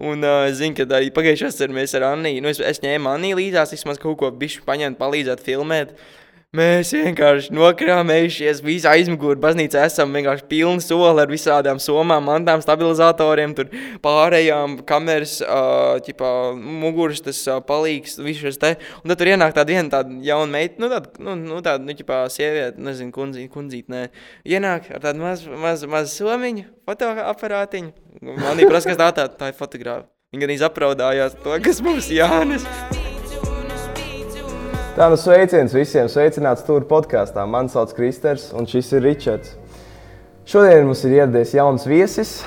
[0.00, 3.36] Un uh, zinu, ka arī pagājušajā gadā mēs ar Anniju, nu, es, es ņēmu Anniju
[3.36, 5.92] līdzās, vismaz kaut ko bišķi paņemt, palīdzēt filmēt.
[6.50, 13.52] Mēs vienkārši nokrāmējušies, visi aizmugurē baznīcā esam vienkārši pilni soli ar visādām somām, mantām, stabilizatoriem,
[13.54, 13.68] tur
[14.02, 15.36] pārējām kameras,
[16.08, 18.72] ķipā, muguras, tas palīgs, viss šis te.
[18.98, 21.94] Un tad tur ienāk tāda viena tāda jauna meita, nu tāda, nu, nu tāda, nu,
[21.94, 24.08] ķipā, sieviete, nezinu, kundzīt, kundzīt, nē.
[24.50, 27.94] Ienāk ar tādu mazu, mazu, mazu somiņu, fotoaparātiņu.
[28.26, 30.10] Manī prasa, kas tā tā, tā ir fotogrāfa.
[30.34, 32.66] Viņa gan izapraudājās to, kas mums Jānis.
[34.90, 37.44] Tā nu sveiciens visiem, sveicināts tur podkāstā.
[37.46, 39.52] Mani sauc Kristers un šis ir Ričards.
[40.50, 42.40] Šodien mums ir ieradies jauns viesis,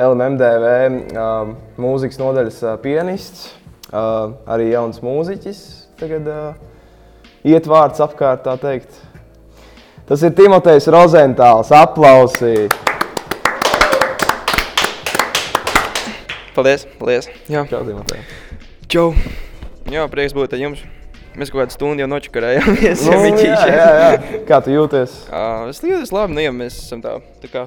[0.00, 0.70] LMDV
[1.12, 3.50] uh, mūzikas nodaļas uh, pianists,
[3.90, 5.60] uh, arī jauns mūziķis.
[6.00, 6.56] Tagad uh,
[7.44, 8.96] iet vārds apkārt, tā teikt.
[10.08, 11.68] Tas ir Timotejs Rozentāls.
[11.76, 12.70] Aplausi!
[16.56, 17.28] Paldies, paldies.
[17.50, 18.24] Jā, Čau, Timotej!
[18.88, 19.08] čau.
[19.90, 20.84] Jā, prieks būt ar jums.
[21.34, 23.00] Mēs kaut kādu stundu jau nočakarējāmies.
[23.10, 24.40] Nu, jā, jā, jā.
[24.46, 25.16] Kā tu jūties?
[25.34, 27.64] Uh, es jūtos labi, nu, ja mēs esam tā, tā kā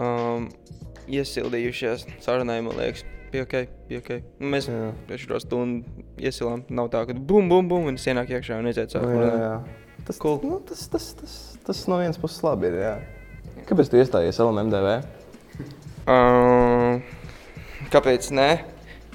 [0.00, 0.46] um,
[1.10, 3.04] iesildījušies sarunai, man liekas.
[3.30, 3.52] Bija ok,
[3.86, 4.08] bija ok.
[4.40, 4.88] Nu, mēs Jā.
[5.22, 6.64] šo stundu iesilām.
[6.74, 9.20] Nav tā, ka bum, bum, bum, un es ienāku iekšā un aiziet Nu, sākt.
[9.22, 9.52] jā, jā.
[10.08, 10.40] Tas, cool.
[10.42, 11.36] nu, tas, tas, tas,
[11.68, 12.80] tas no vienas puses labi ir.
[12.80, 12.94] Jā.
[13.68, 14.96] Kāpēc tu iestājies LMDV?
[16.10, 16.98] Uh,
[17.92, 18.48] kāpēc nē?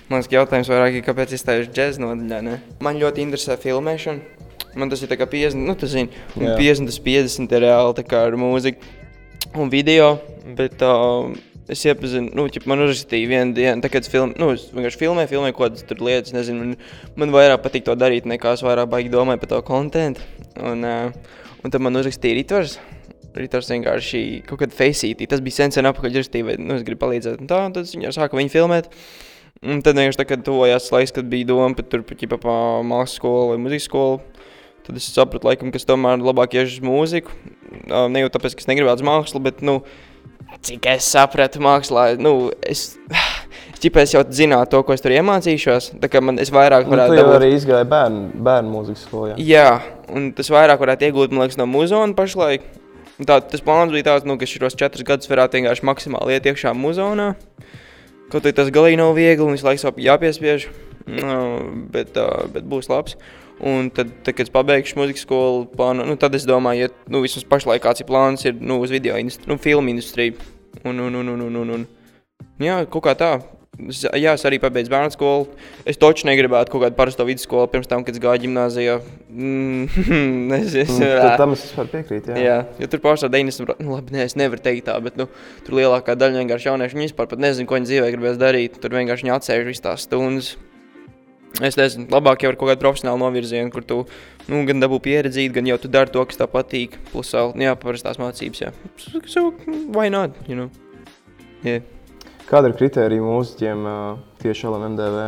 [0.05, 2.41] Man liekas, ka jautājums vairāk ir, kāpēc izstājuši džēzus nodaļā.
[2.45, 2.59] Ne?
[2.85, 4.35] Man ļoti interesē filmēšana.
[4.77, 6.55] Man tas ir tā kā 50, nu, tas zini, un Jā.
[6.59, 8.93] 50, tas 50 ir reāli ar mūziku
[9.63, 10.17] un video.
[10.57, 11.31] Bet uh,
[11.71, 14.99] es iepazinu, nu, ķip, man uzrakstīja vienu dienu, tā, kad es, film, nu, es vienkārši
[15.01, 16.35] filmēju, filmēju kaut kādas tur lietas.
[16.35, 16.75] Nezinu, man,
[17.23, 20.27] man vairāk patīk to darīt, nekā es vairāk baigi domāju par to kontentu.
[20.61, 22.77] Un, uh, un tad man uzrakstīja Ritvars.
[23.35, 25.25] Ritvars vienkārši kaut kādā faceītī.
[25.27, 27.41] Tas bija sen, sen apakaļ vai nu, es gribu palīdzēt.
[27.41, 28.91] Un tā, un tad viņi sāka viņu filmēt.
[29.63, 33.15] Un tad vienkārši tā, kad tuvojās laiks, kad bija doma par tur ķipa, pa mākslas
[33.19, 34.19] skolu vai muzikas skolu,
[34.85, 37.31] tad es sapratu, laikam, ka es tomēr labāk iešu uz mūziku.
[38.11, 39.79] Ne jau tāpēc, ka es negribētu mākslu, bet, nu,
[40.65, 42.97] cik es sapratu mākslā, nu, es,
[43.81, 45.94] ķipa, es jau zināju to, ko es tur iemācīšos.
[46.03, 49.07] Tā kā man, es vairāk Nu, varētu tu jau dabūt- arī izgāji bērnu, bērnu mūzikas
[49.07, 49.33] skolā.
[49.41, 49.67] Jā,
[50.13, 52.67] un tas vairāk varētu iegūt, man liekas, no muzona pašlaik.
[53.25, 56.75] Tā, tas plāns bija tāds, nu, ka šos četrus gadus varētu vienkārši maksimāli iet iekšā
[56.75, 57.31] muzonā.
[58.34, 60.68] Kaut arī tas galīgi nav viegli un visu laiku jāpiespiež,
[61.08, 61.34] nu,
[61.94, 62.18] bet,
[62.53, 63.18] bet būs labs.
[63.66, 67.22] Un tad, tad kad es pabeigšu muzikas skolu, plānu, nu, tad es domāju, ja nu,
[67.24, 70.36] vismaz pašlaik kāds ir plāns, ir nu, uz video industriju, nu, filmu industriju.
[70.84, 71.86] Un, un, un, un, un, un, un.
[72.59, 73.31] Jā, kaut kā tā.
[73.75, 75.47] Jā, es arī pabeidzu bērnu skolu.
[75.88, 78.97] Es taču negribētu kaut kādu parasto vidusskolu pirms tam, kad es gāju gimnājā.
[79.30, 82.31] Mm, es, es, Mm, Tam es piekrītu.
[82.31, 82.44] Jā.
[82.46, 85.28] Jā, jo tur pārsvarā 90%, nu, labi, nē, es nevaru teikt tā, bet nu,
[85.68, 88.80] tur lielākā daļa vienkārši jauniešu vispār pat nezina, ko viņi dzīvē gribēs darīt.
[88.81, 90.53] Tur vienkārši viņi atsēž visas tās stundas.
[91.63, 94.02] Es nezinu, labāk jau ar kaut kādu profesionālu novirzienu, kur tu
[94.52, 96.97] nu, gan dabū pieredzīt, gan jau tu dari to, kas tev patīk.
[97.13, 98.66] Plus, vēl, nu, jā, parastās mācības.
[98.66, 98.74] Jā,
[99.24, 99.52] so,
[99.96, 100.36] why not?
[100.47, 100.72] You know?
[101.63, 101.80] yeah.
[102.45, 105.23] Kāda ir kritērija mūziķiem uh, tieši LMDV?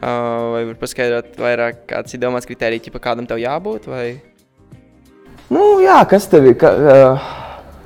[0.00, 3.86] uh, vai var paskaidrot vairāk, kāds ir domāts kritērijs, ja kādam tev jābūt?
[3.90, 4.06] Vai...
[5.50, 7.30] Nu, jā, kas tev ir, ka, uh,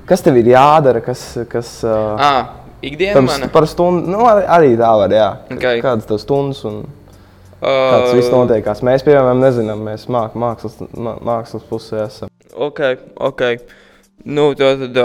[0.09, 1.03] kas tev ir jādara?
[1.05, 2.51] Kas, kas, uh, Ah,
[2.85, 3.49] ikdiena tam, mana.
[3.53, 5.13] par stundu, nu, arī, arī tā var.
[5.17, 5.31] Jā.
[5.57, 5.85] Okay.
[5.85, 6.85] Kādas tev stundas un
[7.65, 8.83] kāds viss Uh, notiekās?
[8.85, 12.33] Mēs, piemēram, nezinām, mēs māk, mākslas, mā- mākslas pusē esam.
[12.55, 12.81] Ok,
[13.17, 13.43] ok.
[14.25, 15.01] Nu, tā tad,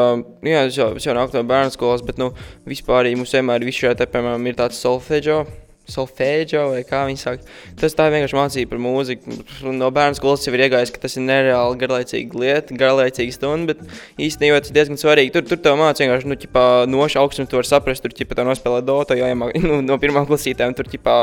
[0.45, 2.29] jā, es jau, es jau nāku no bērnu skolas, bet, nu,
[2.69, 5.41] vispār arī mums vienmēr viss šajā te, piemēram, ir tāds solfeģo,
[5.89, 7.45] solfeģo, vai kā viņi saka.
[7.79, 9.35] Tas tā ir vienkārši mācība par mūziku.
[9.75, 14.21] No bērnu skolas jau ir iegājis, ka tas ir nereāli garlaicīga lieta, garlaicīga stunda, bet
[14.21, 15.33] īstenībā tas ir diezgan svarīgi.
[15.35, 18.49] Tur, tur tev mācīja vienkārši, nu, ķipā, noša augstums, tu vari saprast, tur, ķipā, tev
[18.51, 21.21] nospēlē dota, jāiemāk, nu, no pirmām klasītēm, tur, ķipā,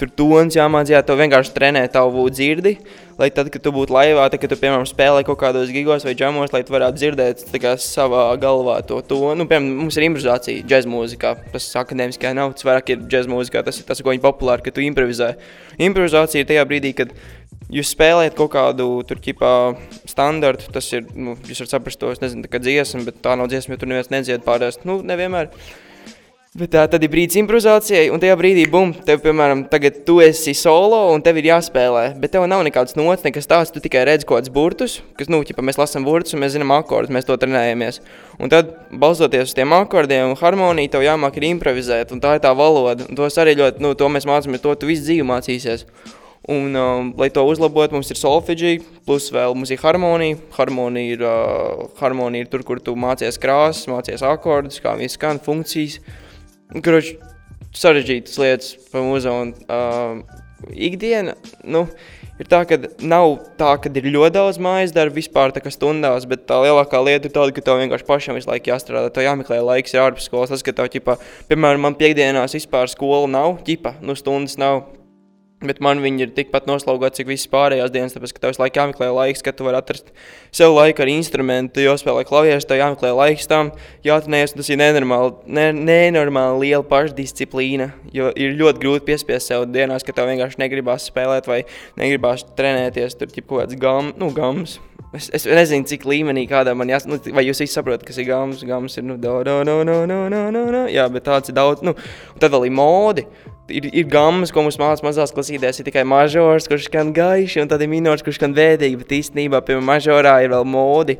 [0.00, 2.78] tur tons jāmācījā, tev vienkārši trenē tavu dzirdi
[3.18, 6.14] lai tad, kad tu būtu laivā, tad, kad tu, piemēram, spēlē kaut kādos gigos vai
[6.18, 9.34] džamos, lai tu varētu dzirdēt kā, savā galvā to tonu.
[9.40, 11.34] Nu, piemēram, mums ir improvizācija džēzus mūzikā.
[11.54, 13.64] Tas akadēmiskā nav, tas vairāk ir džēzus mūzikā.
[13.66, 15.32] Tas ir tas, ko viņi populāri, ka tu improvizē.
[15.88, 17.12] Improvizācija ir tajā brīdī, kad
[17.74, 19.52] jūs spēlējat kaut kādu tur ķipā
[20.06, 20.70] standartu.
[20.74, 23.50] Tas ir, nu, jūs varat saprast to, es nezinu, tā kā dziesma, bet tā nav
[23.50, 24.84] dziesma, jo tur neviens nedzied pārējās.
[24.86, 25.50] Nu, nevienmēr.
[26.56, 30.54] Bet tā tad ir brīdis improvizācijai, un tajā brīdī, bum, tev, piemēram, tagad tu esi
[30.56, 32.04] solo, un tev ir jāspēlē.
[32.22, 35.42] Bet tev nav nekāds nots, nekas tāds, tu tikai redz kaut kādus burtus, kas, nu,
[35.44, 38.00] ķipa, mēs lasām burtus, un mēs zinām akordus, mēs to trenējamies.
[38.40, 42.40] Un tad, balstoties uz tiem akordiem un harmoniju, tev jāmāk ir improvizēt, un tā ir
[42.46, 43.04] tā valoda.
[43.04, 45.84] Un tos arī ļoti, nu, to mēs mācāmies, to tu visu dzīvi mācīsies.
[46.48, 50.40] Un, um, lai to uzlabotu, mums ir solfeģija, plus vēl mums ir harmonija.
[50.56, 55.42] Harmonija ir, uh, harmonija ir tur, kur tu mācies krāsas, mācies akordus, kā viņi skan,
[55.44, 56.00] funkcijas.
[56.74, 57.14] Kurš
[57.76, 59.56] sarežģītas lietas par muzonu.
[59.68, 60.44] Uh,
[60.74, 61.84] ikdiena, nu,
[62.40, 66.26] ir tā, ka nav tā, ka ir ļoti daudz mājas darbu vispār tā kā stundās,
[66.28, 69.60] bet tā lielākā lieta ir tāda, ka tev vienkārši pašam visu laiku jāstrādā, tev jāmeklē
[69.62, 70.52] laiks ir ārpus skolas.
[70.52, 71.18] Tas, ka tev, ķipa,
[71.50, 74.84] piemēram, man piekdienās vispār skola nav, ķipa, nu stundas nav.
[75.58, 78.78] Bet man viņi ir tikpat noslaugāti, cik visas pārējās dienas, tāpēc, ka tev visu laiku
[78.78, 80.12] jāmeklē laiks, kad tu vari atrast
[80.54, 83.72] sev laiku ar instrumentu, jo spēlē klavieres, tev jāmeklē laiks tam,
[84.06, 89.66] jāatrenējas, un tas ir nenormāli, ne, nenormāli liela pašdisciplīna, jo ir ļoti grūti piespiest sev
[89.74, 91.64] dienās, ka tev vienkārši negribās spēlēt vai
[91.98, 94.78] negribās trenēties, tur ir kaut kāds gam, nu, gams.
[95.16, 98.30] Es, es nezinu, cik līmenī kādā man jāsaka, nu, vai jūs visi saprotat, kas ir
[98.30, 101.58] gams, gams ir, nu, no, no, no, no, no, no, no, jā, bet tāds ir
[101.58, 101.98] daudz, nu,
[102.34, 103.24] un tad vēl ir modi,
[103.68, 107.70] ir, ir gammas, ko mums mācās mazās klasītēs, ir tikai mažors, kurš skan gaiši, un
[107.70, 109.00] tad ir minors, kurš skan vēdīgi.
[109.02, 111.18] Bet īstenībā, piemēram, mažorā ir vēl modi,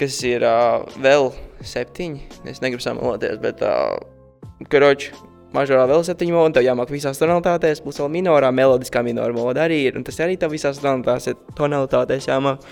[0.00, 1.30] kas ir uh, vēl
[1.64, 2.42] septiņi.
[2.50, 5.12] Es negribu samaloties, bet, uh, karoči,
[5.54, 9.84] mažorā vēl septiņi modi, tev jāmāk visās tonalitātēs, plus vēl minorā, melodiskā minora moda arī
[9.88, 12.64] ir, un tas arī tev visās tonalitātēs, tonalitātēs jāmāk.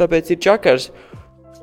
[0.00, 0.90] Tāpēc ir čakars.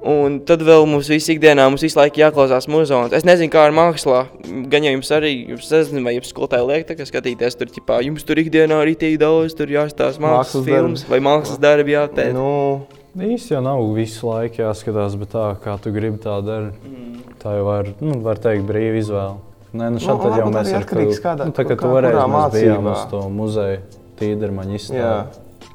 [0.03, 3.13] Un tad vēl mums visu ikdienā mums visu laiku jāklausās muzons.
[3.15, 4.25] Es nezinu, kā ar mākslā.
[4.71, 8.01] Gan jau jums arī, jums nezinu, vai jums skolotāji liek tā, ka skatīties tur, ķipā,
[8.03, 12.35] jums tur ikdienā arī tie daudz, tur jāstāsta mākslas, mākslas filmas vai mākslas darbi jātēt.
[12.35, 12.83] Nu,
[13.13, 17.33] Īsti jau nav visu laiku jāskatās, bet tā, kā tu gribi tā darīt, mm.
[17.43, 19.35] tā jau var, nu, var teikt, brīva izvēle.
[19.73, 22.91] Nē, nu šādi Nu, jau mēs tu- kādā- nu, tā kā kā- toreiz mēs bijām
[22.91, 23.79] uz to muzeju
[24.19, 25.71] tīdermaņu jā, izstādi.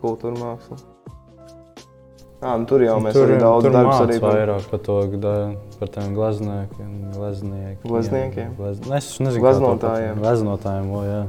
[0.00, 0.95] kultūra māksla.
[2.36, 4.96] Jā, nu, tur jau mēs tur arī daudz tur darbs arī vairāk par to,
[5.80, 7.86] par tiem glazniekiem, glazniekiem.
[7.88, 8.50] Glazniekiem?
[8.58, 8.80] Glaz...
[8.84, 11.22] Nu, Es nezinu, pat- Glaznotājiem, o, jā.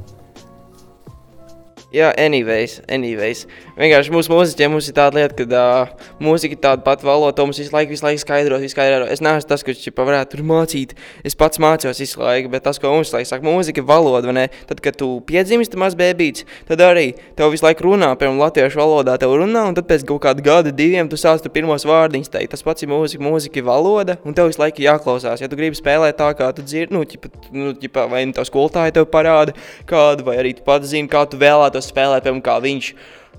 [1.88, 3.46] Jā, anyways, anyways.
[3.78, 7.62] Vienkārši mūsu mūziķiem mums ir tāda lieta, ka uh, mūzika ir tāda pati valoda, mums
[7.62, 9.06] visu laiku, visu laiku skaidros, visu skaidro.
[9.08, 10.98] Es neesmu tas, kurš čipa varētu tur mācīt.
[11.24, 14.36] Es pats mācos visu laiku, bet tas, ko mums laiku saka, mūzika ir valoda, vai
[14.36, 14.44] ne?
[14.68, 19.16] Tad, kad tu piedzimsti maz bēbīts, tad arī tev visu laiku runā, piemēram, latviešu valodā
[19.24, 22.52] tev runā, un tad pēc kaut kāda gada, diviem, tu sāc tu pirmos vārdiņus teikt.
[22.58, 25.40] Tas pats ir mūzika, mūzika ir valoda, un tev visu laiku jāklausās.
[25.40, 28.50] Ja tu gribi spēlēt tā, kā tu dzirdi, nu, ķipa, nu ķipa, vai nu tev
[28.52, 29.56] skolotāji tev parāda
[29.88, 32.92] kādu, vai arī tu pats zini, kā tu vēlētos spēlēt, piemēram, kā viņš.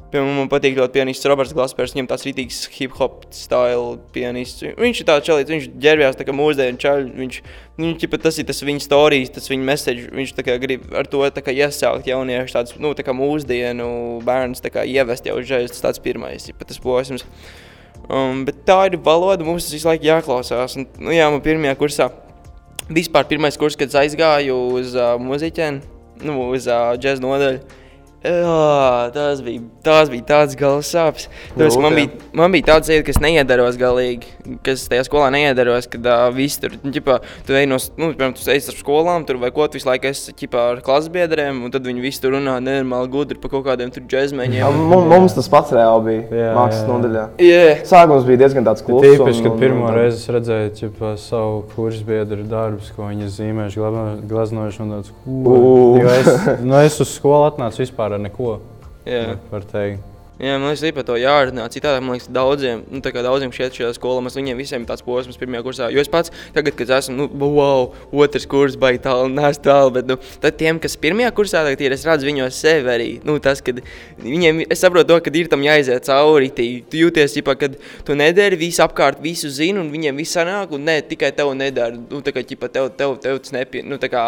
[0.09, 4.65] Piemēram, man patīk ļoti pianists Roberts Glaspers, viņam tāds rītīgs hip-hop stila pianists.
[4.79, 7.39] Viņš ir tāds čalīts, viņš ģērbjās tā kā mūsdienu čaļi, viņš,
[7.77, 11.11] viņš ķipa, tas ir tas viņa stāstījis, tas viņa message, viņš tā kā grib ar
[11.13, 13.91] to tā kā iesākt jauniešu tāds, nu, tā kā mūsdienu
[14.25, 17.27] bērns tā kā ievest jau uzreiz, tas tāds pirmais, ķipa, tas posms.
[18.09, 20.79] Um, bet tā ir valoda, mums tas visu laiku jāklausās.
[20.81, 22.09] Un, nu, jā, man pirmajā kursā,
[22.89, 25.83] vispār pirmais kurs, kad aizgāju uz uh, muziķiem,
[26.25, 27.78] nu, uz uh, džēzu nodaļu.
[28.25, 31.27] Ugh, that was a tas bija tāds galvas sāpes.
[31.57, 31.97] Tāpēc man, Jūtā.
[31.97, 34.31] bija, man bija tāds sajūta, ka es neiedaros galīgi,
[34.67, 37.19] kas tajā skolā neiedaros, kad uh, viss tur, nu, ģipā,
[37.49, 40.11] tu ej no, nu, piemēram, tu ej ar skolām, tur vai ko, tu visu laiku
[40.13, 43.65] esi, ģipā, ar klases biedriem, un tad viņi visi tur runā nenormāli gudri par kaut
[43.67, 44.79] kādiem tur Jā, džezmeņiem.
[45.09, 46.89] Mums, tas pats reāli bija Jā, mākslas jā.
[46.93, 47.25] nodaļā.
[47.43, 47.83] Yeah.
[47.89, 49.07] Sākums bija diezgan tāds Ir kluss.
[49.09, 53.09] Tīpaši, un- kad un- pirmo un- reizi es redzēju ķipa, savu kursu biedru darbus, ko
[53.11, 54.81] viņi zīmējuši, glazno- glaznojuši.
[54.85, 55.13] un tāds.
[55.29, 58.59] Jo Es, nu, es uz skolu atnācu vispār ar neko.
[59.09, 59.37] yeah.
[60.39, 61.65] Jā, man liekas, par to jārunā.
[61.75, 65.65] Citādi, man liekas, daudziem, nu, daudziem šeit šajā skolā, mums viņiem visiem tāds posms pirmajā
[65.67, 65.89] kursā.
[65.91, 70.07] Jo es pats, tagad, kad esmu, nu, wow, otrs kurs, baigi tālu, nes tālu, bet,
[70.07, 73.63] nu, tad tiem, kas pirmajā kursā tagad ir, es redzu viņos sevi arī, nu, tas,
[73.67, 73.81] kad
[74.23, 77.75] viņiem, es saprotu to, ka ir tam jāiziet cauri, tī, tu jūties, ģipā, kad
[78.07, 81.99] tu nedari, visu apkārt, visu zini, un viņiem viss sanāk, un ne, tikai tev nedara,
[81.99, 84.25] nu, tā kā, ģipā, tev, tev, tev tas nepie, nu, kā,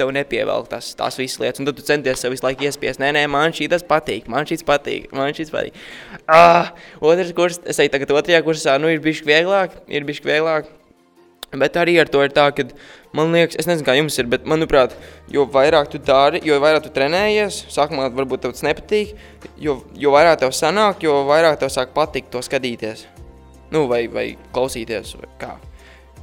[0.00, 3.12] tev nepievelk tas, tās visas lietas, un tad tu centies sev visu laiku iespiest, nē,
[3.18, 5.78] nē, man šī tas patīk, man šis patīk, man šis patīk.
[6.30, 10.70] Ah, otrs kurs, es eju tagad otrajā kursā, nu, ir bišķi vieglāk, ir bišķi vieglāk.
[11.50, 12.68] Bet arī ar to ir tā, ka
[13.16, 14.92] man liekas, es nezinu, kā jums ir, bet manuprāt,
[15.34, 19.16] jo vairāk tu dari, jo vairāk tu trenējies, sākumā varbūt tev tas nepatīk,
[19.58, 23.08] jo, jo vairāk tev sanāk, jo vairāk tev sāk patikt to skatīties.
[23.74, 25.56] Nu, vai, vai klausīties, vai kā.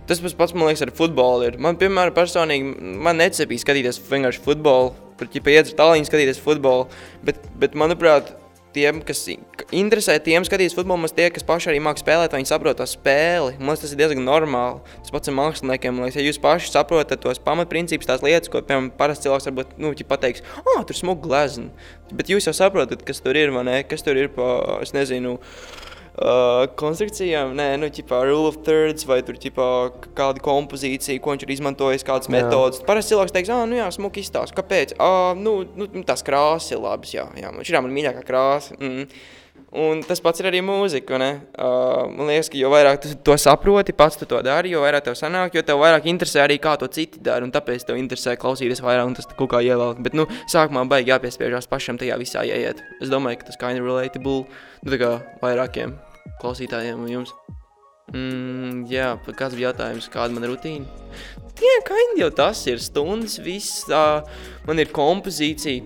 [0.08, 1.60] Tas pats, man liekas, ar futbolu ir.
[1.60, 2.72] Man, piemēram, personīgi,
[3.04, 6.88] man necepīja skatīties vienkārši futbolu, par ķipa iedzer tālīņu skatīties futbolu,
[7.28, 8.32] bet, bet manuprāt,
[8.76, 9.24] tiem, kas
[9.76, 13.56] interesē, tiem skatīs futbolu, mums tie, kas paši arī māki spēlēt, viņi saprot to spēli.
[13.58, 14.82] Liekas, tas ir diezgan normāli.
[15.02, 16.04] Tas pats ir māksliniekiem.
[16.04, 19.94] Liekas, ja jūs paši saprotat tos pamatprincipus, tās lietas, ko, piemēram, parasts cilvēks varbūt, nu,
[19.98, 21.92] ja pateiks, ah, tur smūgi glezna.
[22.14, 23.82] Bet jūs jau saprotat, kas tur ir, vai ne?
[23.88, 25.87] Kas tur ir pa, es nezinu, Uh,
[26.18, 29.68] konstrukcijām, nē, nu, ķipā, rule of thirds, vai tur, ķipā,
[30.18, 32.82] kāda kompozīcija, ko viņš ir izmantojis, kādas metodas.
[32.88, 34.58] Parasti cilvēks teiks, ah, nu jā, smuki izstāsta.
[34.58, 34.96] Kāpēc?
[34.98, 37.54] Ah, nu, nu, tās krāsas ir labas, jā, jā.
[37.54, 38.80] Man šī ir mana mīļākā krāsa.
[38.82, 39.06] Mm.
[39.78, 41.18] Un tas pats ir arī mūzika.
[41.22, 41.30] ne?
[41.54, 45.06] Uh, man liekas, ka jo vairāk tu to saproti, pats tu to dari, jo vairāk
[45.06, 47.46] tev sanāk, jo tev vairāk interesē arī, kā to citi dara.
[47.46, 50.02] Un tāpēc tev interesē klausīties vairāk, un tas kaut kā ievelk.
[50.02, 52.82] Bet, nu, sākumā baigi jāpiespiežās pašam tajā visā ieiet.
[53.02, 55.98] Es domāju, ka tas kind of relatable nu, tā kā vairākiem
[56.42, 57.34] klausītājiem un jums.
[58.16, 60.88] Mm, jā, kāds bija jautājums, kāda man ir rutīna?
[61.60, 63.84] Jā, kind jau tas ir stundas, viss.
[63.90, 64.22] Uh,
[64.68, 65.84] man ir kompozīcija.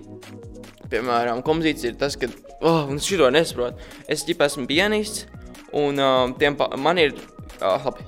[0.92, 2.28] Piemēram, kompozīcija ir tas, ka,
[2.60, 3.80] oh, un es šito nesaprotu.
[4.12, 5.26] Es ģip esmu pianists,
[5.74, 7.16] un uh, tiem pa, man ir,
[7.58, 8.04] uh, labi,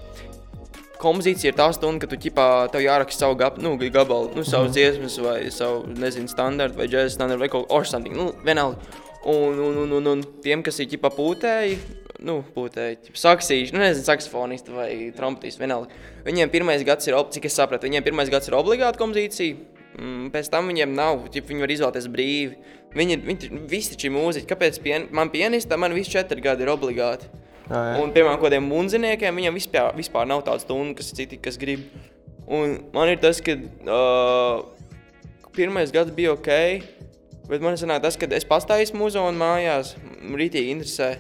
[1.01, 4.71] kompozīcija ir tā stunda, ka tu ķipā, tev jāraksta savu gab, nu, gabalu, nu, savu
[4.73, 9.01] dziesmas vai savu, nezinu, standartu vai džēzus standartu vai kaut or something, nu, vienalga.
[9.25, 11.79] Un, un, un, un, un tiem, kas ir ķipā pūtēji,
[12.25, 15.93] nu, pūtēji, ķip, saksīši, nu, nezinu, saksofonisti vai trompetisti, vienalga.
[16.27, 19.57] Viņiem pirmais gads ir, cik es sapratu, viņiem pirmais gads ir obligāta kompozīcija,
[19.99, 22.57] mm, pēc tam viņiem nav, ķip, viņi var izvēlēties brīvi.
[22.95, 26.63] Viņi, ir- viņi, ir- visi ir mūziķi, kāpēc pien, man pianistā man visi četri gadi
[26.63, 27.27] ir obligāti.
[27.69, 28.03] Jā, jā.
[28.03, 31.81] Un, piemēram, kādiem munziniekiem, viņiem vispār, vispār nav tāda stunda, kas citi, kas grib.
[32.47, 34.65] Un man ir tas, ka uh,
[35.57, 36.51] pirmais gads bija ok,
[37.49, 41.15] bet man sanāk tas, ka es pats taisīju muzonu mājās, rītīgi interesē.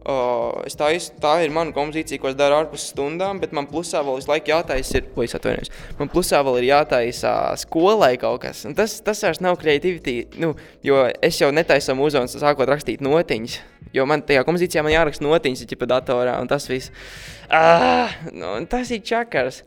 [0.00, 4.16] Uh, taisu, tā ir mana kompozīcija, ko es daru ārpus stundām, bet man plusā vēl
[4.16, 8.62] visu laiku jātaisa, ir, ko es atvainojos, man plusā vēl ir jātaisa skolai kaut kas.
[8.64, 10.54] Un tas, tas vairs nav kreativitī, nu,
[10.86, 13.58] jo es jau netaisu muzonu, sākot rakstīt notiņas.
[13.92, 16.94] Jo man tajā kompozīcijā man jāraksta notiņas, ja pa datorā, un tas viss.
[17.52, 19.60] Ah, nu, tas ir čakars.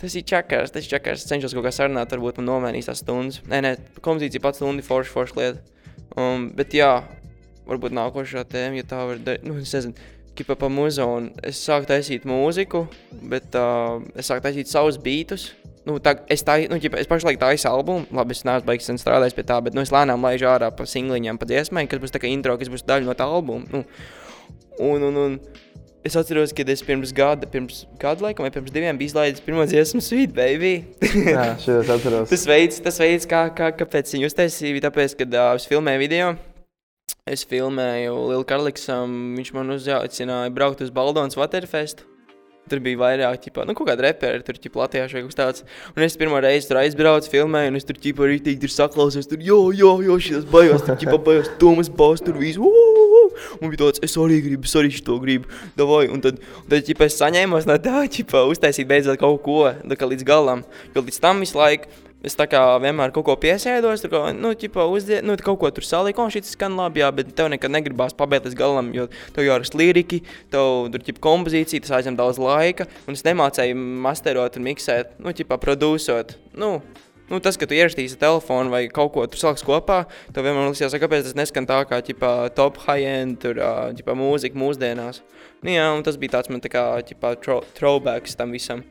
[0.00, 1.22] Tas ir čakars, tas ir čakars.
[1.22, 3.38] Es cenšos kaut kā sarunāt, varbūt man nomainīs tās stundas.
[3.48, 3.72] Nē, nē,
[4.04, 5.62] kompozīcija pats stunda ir forša, forša lieta.
[6.16, 6.90] Um, bet jā,
[7.66, 9.46] varbūt nākošā tēma, ja tā var darīt.
[9.46, 9.96] Nu, es nezinu,
[10.36, 11.32] kipa pa muzonu.
[11.46, 12.84] Es sāku taisīt mūziku,
[13.30, 15.50] bet uh, es sāku taisīt savus beatus.
[15.86, 19.36] Nu, tā, es, tā, nu, ģipa, es pašlaik taisu albumu, labi, es neesmu beigas strādājis
[19.36, 22.18] pie tā, bet nu, es lēnām laižu ārā pa singliņām, pa dziesmai, kas būs tā
[22.22, 23.62] kā intro, kas būs daļa no tā albuma.
[23.70, 23.84] Nu,
[24.82, 25.38] un, un, un
[26.02, 29.62] es atceros, kad es pirms gada, pirms gada laikam, vai pirms diviem biju izlaidis pirmo
[29.70, 30.74] dziesmu Sweet Baby.
[31.36, 32.34] Jā, es atceros.
[32.34, 36.34] Tas veids, tas veids kā, kā, kāpēc viņi uztaisīja, tāpēc, kad uh, es filmēju video.
[37.26, 42.06] Es filmēju Lielu Karliksam, viņš man uzaicināja braukt uz Baldonas Waterfestu.
[42.70, 45.64] Tur bija vairāk, ķipa, nu, kaut kāda repera, tur ķipa Latvijā vai kaut kas tāds.
[45.94, 49.28] Un es pirmo reizi tur aizbraucu, filmēju, un es tur ķipa arī tīk, tur saklausījos,
[49.30, 53.44] tur, jo, jo, jo, šis bajos, tur ķipa bajos, Tomas Baus, tur uh.
[53.60, 56.06] Un bija tāds, es arī gribu, es arī šito gribu, davai.
[56.10, 59.98] Un tad, un tad ķipa, es saņēmos no tā, ķipa, uztaisīt beidzot kaut ko, tā
[59.98, 60.66] kā līdz galam.
[60.94, 64.50] Jo līdz tam visu laiku Es tā kā vienmēr kaut ko piesēdos, tur kaut, nu,
[64.58, 67.70] ķipa, uzdzie, nu, kaut ko tur saliku, un šis skan labi, jā, bet tev nekad
[67.70, 69.06] negribās pabeigt līdz galam, jo
[69.36, 74.58] tev jāraksta liriki, tev tur ķipa kompozīcija, tas aizņem daudz laika, un es nemācēju masterot
[74.58, 76.80] un miksēt, nu, ķipa, producot, nu,
[77.26, 80.94] Nu, tas, ka tu ierakstīsi telefonu vai kaut ko tur saliks kopā, tev vienmēr liksies,
[81.02, 83.42] kāpēc tas neskan tā kā ķipā, top high-end
[83.98, 85.24] ķipā, mūzika mūsdienās.
[85.58, 87.34] Nu, jā, tas bija tāds man tā kā ķipā,
[87.74, 88.84] throwbacks tam visam.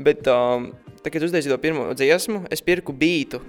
[0.00, 0.70] Bet, um,
[1.04, 3.42] tā, kad uztaisīju to pirmo dziesmu, es pirku bītu.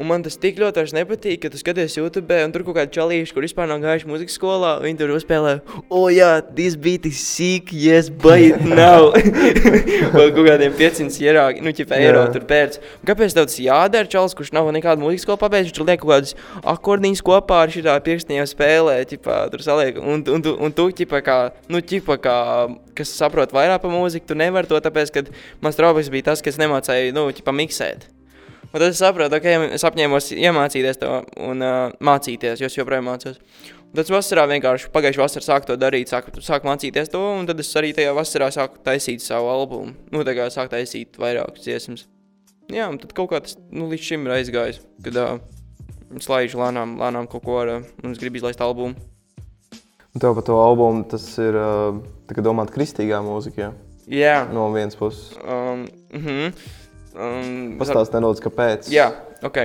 [0.00, 2.88] Un man tas tik ļoti vairs nepatīk, ka tu skaties YouTube, un tur kaut kāda
[2.94, 5.50] čalīša, kur vispār nav gājuši muzikas skolā, viņi tur uzspēlē,
[5.92, 9.10] oh, jā, this beat is sick, yes, buy it now.
[10.14, 12.30] Vai kaut kādiem 500 eiro, nu, ķipa eiro Jā.
[12.32, 12.80] tur pērts.
[13.02, 16.00] Un kāpēc tev tas jādara, čalis, kurš nav nekādu muzikas skolu pabeidz, viņš tur liek
[16.00, 16.32] kaut kādus
[16.72, 21.20] akordiņus kopā ar šitā pirkstiņiem spēlē, ķipa, tur saliek, un, un, tu, un tu, ķipa,
[21.26, 21.36] kā,
[21.68, 22.38] nu, ķipa, kā,
[22.96, 25.26] kas saprot vairāk par mūziku, tu nevar to, tāpēc, ka
[25.60, 28.08] mans trauks bija tas, ka es nemācēju, nu, ķipa, miksēt.
[28.70, 31.10] Un tad es sapratu, ka okay, es apņēmos iemācīties to
[31.42, 33.40] un uh, mācīties, jo es joprojām mācos.
[33.90, 37.58] Un tad vasarā vienkārši pagājušā vasarā sāku to darīt, sāku, sāku mācīties to, un tad
[37.58, 39.96] es arī tajā vasarā sāku taisīt savu albumu.
[40.14, 42.06] Nu, tā kā sāku taisīt vairākas dziesmas.
[42.70, 45.34] Jā, un tad kaut kā tas nu, līdz šim ir aizgājis, kad uh,
[46.14, 48.94] es laižu lēnām, lēnām kaut ko ar, uh, un es gribu izlaist albumu.
[50.14, 51.98] Un tev par to albumu tas ir uh,
[52.30, 53.72] tā kā domāt kristīgā mūzikā
[54.10, 55.34] Jā, no vienas puses.
[55.42, 56.54] um, uh -huh.
[57.14, 58.90] Um, Pastāst nedaudz, kāpēc.
[58.92, 59.10] Jā,
[59.46, 59.62] ok.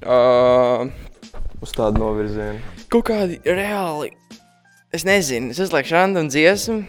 [0.00, 0.88] Uh,
[1.60, 2.60] Uz tādu novirzienu.
[2.90, 4.14] kaut kādi reāli.
[4.90, 6.80] Es nezinu, es uzlieku random dziesmu.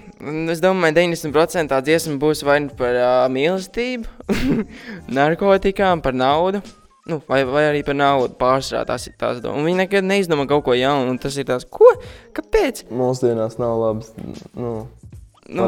[0.50, 4.07] Es domāju, 90% tā dziesma būs vai nu par uh, mīlestību,
[5.19, 6.63] narkotikām, par naudu.
[7.10, 9.65] Nu, vai, vai arī par naudu pārsvarā tās ir tās domas.
[9.65, 11.89] Viņi nekad neizdomā kaut ko jaunu, un tas ir tās, ko?
[12.38, 12.83] Kāpēc?
[12.93, 14.12] Mūsdienās nav labs.
[14.57, 14.88] Nu,
[15.51, 15.65] Nu,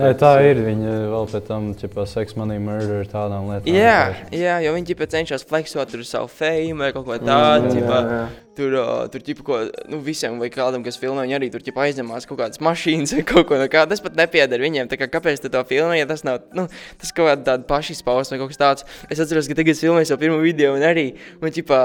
[0.00, 0.62] Nē, tā ir.
[0.64, 3.68] Viņa vēl pēc tam, ķipā, seks, money, murder, tādām lietām.
[3.68, 3.98] jā,
[4.32, 7.68] jā, jo viņi ģipa, cenšas fleksot tur savu fame vai kaut ko tādu.
[7.68, 8.22] jā, ģipa, jā.
[8.56, 9.58] Tur, uh, tur ģipa, ko,
[9.92, 13.26] nu, visiem vai kādam, kas filmē, viņi arī tur ģipa, aizņemās kaut kādas mašīnas vai
[13.28, 13.84] kaut ko kā.
[13.90, 14.88] Tas pat nepieder viņiem.
[14.88, 16.64] Tā kā, kāpēc tu to filmē, ja tas nav, nu,
[16.96, 18.88] tas kaut kāda pašizpausme vai kaut kas tāds.
[19.12, 21.10] Es atceros, ka tagad es filmēju savu pirmo video un arī,
[21.42, 21.82] un ģipa,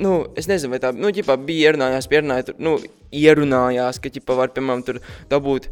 [0.00, 2.74] nu, es nezinu, vai tā, nu, ģipā bija ierunājās, pierunāja, tur, nu,
[3.14, 5.68] ierunājās, ka, ģipā, var, piemēram, tur dabūt,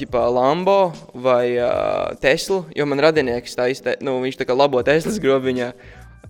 [0.00, 0.78] ģipā, Lambo
[1.14, 5.70] vai uh, Teslu, jo man radinieks tā izte, nu, viņš tā kā labo Teslas grobiņā,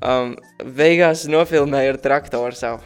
[0.00, 0.36] um,
[0.76, 2.84] beigās nofilmēja ar traktoru savu.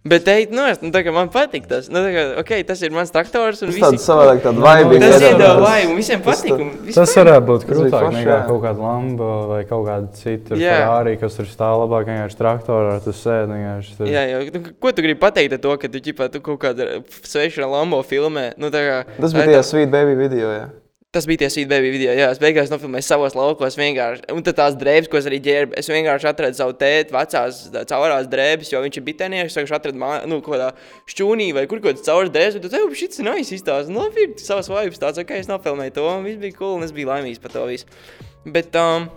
[0.00, 2.80] Bet teikt, nu, es, nu, tā kā man patīk tas, nu, tā kā, ok, tas
[2.80, 5.00] ir mans traktors un Tas tāds savādāk, tāda vaibīga.
[5.02, 6.54] Tas Tas- iedod laimu, visiem patīk.
[6.56, 10.56] un viss Tas varētu būt Tas grūtāk nekā kaut kāda lamba vai kaut kāda cita.
[10.56, 12.08] Ferrari, kas tur stāv labāk.
[12.08, 14.08] Vienkārši traktorā tu sēdi vienkārši tur.
[14.08, 17.02] Jā, jā, nu, ko tu gribi pateikt ar to, ka tu, ģipā, tu kaut kādā
[17.20, 18.54] svešu Lambo filmē?
[18.56, 20.68] Nu, tā kā, Tas tā bija ir tajā Sweet Baby video, jā.
[21.10, 24.28] Tas bija tie Sweet Baby video, jā, es beigās nofilmēju savos laukos vienkārši.
[24.30, 27.58] Un tās drēbes, ko es arī ģērbu, es vienkārši atradu savu tēti vecās
[27.90, 30.68] caurās drēbes, jo viņš ir bitenieks, es atradu mā, nu, kaut kādā
[31.10, 34.28] šķūnī vai kur kaut kāds caurs drēbes, tad, ej, šis ir nice izstāsts, nu, labi,
[34.28, 35.02] ir savas vibes.
[35.02, 37.66] Tāds, ok, es nofilmēju to, un viss bija cool, un es biju laimīgs par to
[37.66, 37.90] visu.
[38.46, 39.10] Bet, um,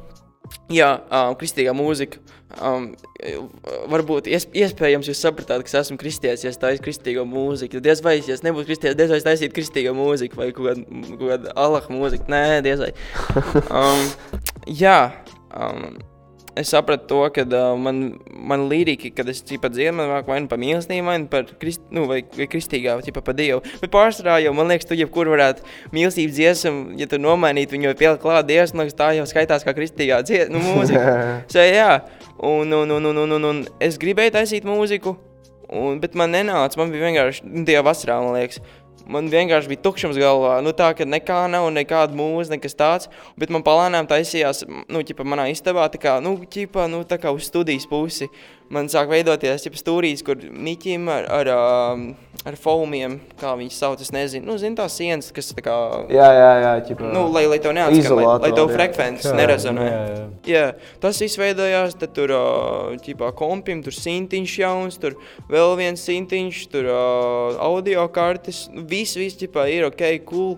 [0.73, 2.25] jā, um, kristīgā mūzika.
[2.61, 2.91] Um,
[3.89, 7.79] varbūt ies, iespējams jūs sapratāt, ka es esmu kristietis, ja es taisu kristīgo mūziku.
[7.79, 10.69] Tad diez vai, ja es nebūtu kristietis, diez vai es taisītu kristīgo mūziku vai kaut
[10.69, 12.29] kādu, kādu Allah mūziku.
[12.33, 12.93] Nē, diez vai.
[13.73, 14.03] Um,
[14.69, 14.97] jā,
[15.57, 15.95] um,
[16.55, 20.39] es sapratu to, ka uh, man, man lirika, kad es tīpa dziedu, man vāk vai
[20.43, 23.63] nu par mīlestību, vai nu par krist, nu, vai, vai kristīgā, vai tīpa par Dievu.
[23.81, 28.21] Bet pārsvarā jau, man liekas, tu jebkur varētu mīlestības dziesmu, ja tu nomainītu viņu pielikt
[28.23, 31.15] klāt Dievs, man liekas, tā jau skaitās kā kristīgā dziesma, nu, mūzika.
[31.53, 31.89] So, jā,
[32.39, 35.15] un, un, un, un, un, un, un es gribēju taisīt mūziku,
[35.69, 36.79] un, bet man nenāca.
[36.79, 38.63] Man bija vienkārši nu, tie vasarā, man liekas.
[39.03, 40.53] Man vienkārši bija tukšums galvā.
[40.63, 43.09] Nu, tā ka nekā nav, nekāda mūzika, nekas tāds.
[43.39, 47.33] Bet man palēnām taisījās, nu, ķipa, manā istabā, tā kā, nu, ķipa, nu, tā kā
[47.35, 48.29] uz studijas pusi.
[48.73, 51.49] Man sāk veidoties ķipa, stūrīs, kur miķim ar, ar,
[51.93, 52.05] um,
[52.47, 54.47] ar foamiem, kā viņas sauc, es nezinu.
[54.49, 55.75] Nu, zini, tās sienas, kas tā kā.
[56.13, 57.11] Jā, jā, jā, ķipa.
[57.13, 58.63] Nu, lai, lai tev neatskan, lai, lai jā.
[58.71, 59.85] frekvences nerezonē.
[59.85, 60.23] Jā, jā.
[60.49, 60.63] Jā,
[61.03, 65.19] tas izveidojās, tad tur uh, ķipā, kompim, tur sintiņš jauns, tur
[65.51, 68.65] vēl viens sintiņš, tur uh, audio kartes.
[68.73, 70.57] Nu, viss, viss, ķipā, ir ok, cool.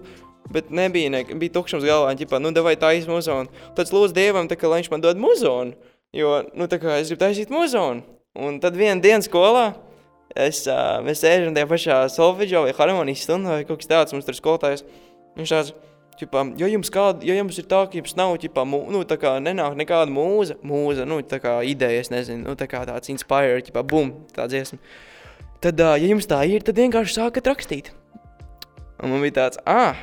[0.53, 3.51] Bet nebija, ne, bija tukšums galvā, ķipā, nu, devai taisīt muzonu.
[3.75, 5.74] Tad lūdzu Dievam, tā, ka, lai viņš man dod muzonu,
[6.15, 8.05] jo, nu, es gribu taisīt muzonu.
[8.36, 9.69] Un tad vienā dienā skolā
[10.36, 14.27] es, uh, mēs sēžam tajā pašā solfeģā vai harmonijas stundā vai kaut kas tāds, mums
[14.27, 14.83] tur skolotājs.
[15.35, 15.74] Viņš tāds,
[16.20, 19.18] ķipā, ja jums, kāda, ja jums ir tā, ka jums nav, ķipā, mū, nu, tā
[19.20, 23.11] kā nenāk nekāda mūza, mūza, nu, tā kā ideja, es nezinu, nu, tā kā tāds
[23.11, 24.79] inspire, ķipā, bum, tā dziesma.
[25.63, 27.94] Tad, uh, ja jums tā ir, tad vienkārši sākat rakstīt.
[29.03, 29.98] Un man bija tāds, ah,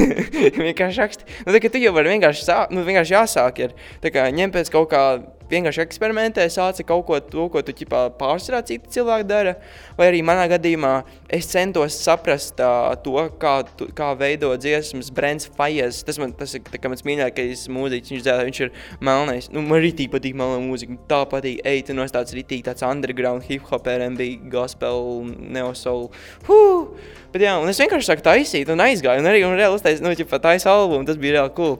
[0.66, 1.26] vienkārši raksti.
[1.46, 3.74] Nu, tā kā tu jau vari vienkārši, sā, nu, vienkārši jāsāk ir.
[4.02, 5.02] Tā kā ņem pēc kaut kā,
[5.50, 9.56] vienkārši eksperimentē, sāci kaut ko, to, ko tu ķipā pārsvarā citi cilvēki dara.
[9.98, 10.92] Vai arī manā gadījumā
[11.32, 16.02] es centos saprast uh, to, kā, tu, kā veido dziesmas Brents Fayez.
[16.06, 18.72] Tas, man, tas ir kā mans mīļākais mūziķis, viņš dzēdā, viņš ir
[19.04, 19.50] melnais.
[19.54, 23.46] Nu, man ritīgi patīk melnā mūzika, tā patīk, ej, tu nos tāds ritīgi, tāds underground,
[23.48, 26.10] hip-hop, R&B, gospel, neo-soul.
[26.50, 27.14] Huh!
[27.36, 30.14] Bet jā, un es vienkārši sāku taisīt un aizgāju, un arī un reāli uztaisīju, nu,
[30.16, 31.74] ķipā taisa albumu, tas bija reāli cool.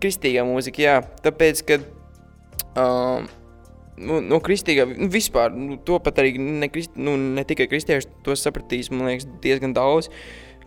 [0.00, 0.94] Kristīgā mūzika, jā,
[1.24, 1.80] tāpēc, ka
[2.78, 3.28] Um,
[3.98, 8.10] nu, no kristīgā, nu, vispār, nu, to pat arī ne, krist, nu, ne tikai kristieši
[8.26, 10.10] to sapratīs, man liekas, diezgan daudz,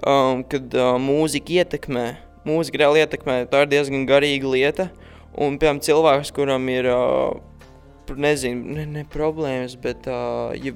[0.04, 2.06] um, kad uh, mūzika ietekmē,
[2.48, 4.90] mūzika reāli ietekmē, tā ir diezgan garīga lieta,
[5.32, 7.40] un, piemēram, cilvēks, kuram ir, uh,
[8.12, 10.76] nezinu, ne, ne problēmas, bet, uh, ja,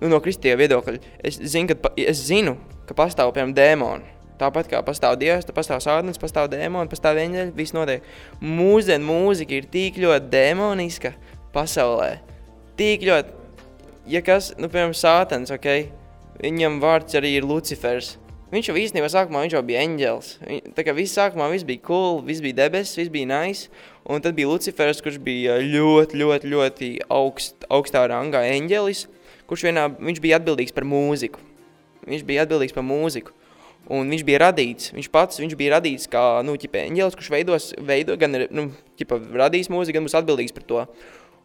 [0.00, 2.56] nu, no kristīgā viedokļa, es zinu, ka, es zinu,
[2.88, 4.17] ka pastāv, piemēram, dēmoni.
[4.38, 8.04] Tāpat kā pastāv dievs, tad pastāv sādnis, pastāv dēmoni, pastāv eņģeļi, viss notiek.
[8.40, 11.14] Mūsdienu mūzika ir tik ļoti demoniska
[11.54, 12.18] pasaulē.
[12.78, 13.34] Tik ļoti,
[14.14, 15.66] ja kas, nu, piemēram, sātans, ok,
[16.44, 18.14] viņam vārds arī ir Lucifers.
[18.48, 20.28] Viņš jau īstenībā sākumā viņš jau bija eņģelis.
[20.46, 23.68] Viņ- Tā kā viss sākumā viss bija cool, viss bija debesis, viss bija nice.
[24.08, 29.02] Un tad bija Lucifers, kurš bija ļoti, ļoti, ļoti augst, augstā rangā eņģelis,
[29.50, 31.42] kurš vienā, viņš bija atbildīgs par mūziku.
[32.08, 33.34] Viņš bija atbildīgs par mūziku.
[33.88, 37.68] Un viņš bija radīts, viņš pats viņš bija radīts kā, nu, ķipa, eņģelis, kurš veidos,
[37.80, 38.66] veido, gan, ir, nu,
[39.00, 40.84] ķipa, radīs mūziku, gan būs atbildīgs par to.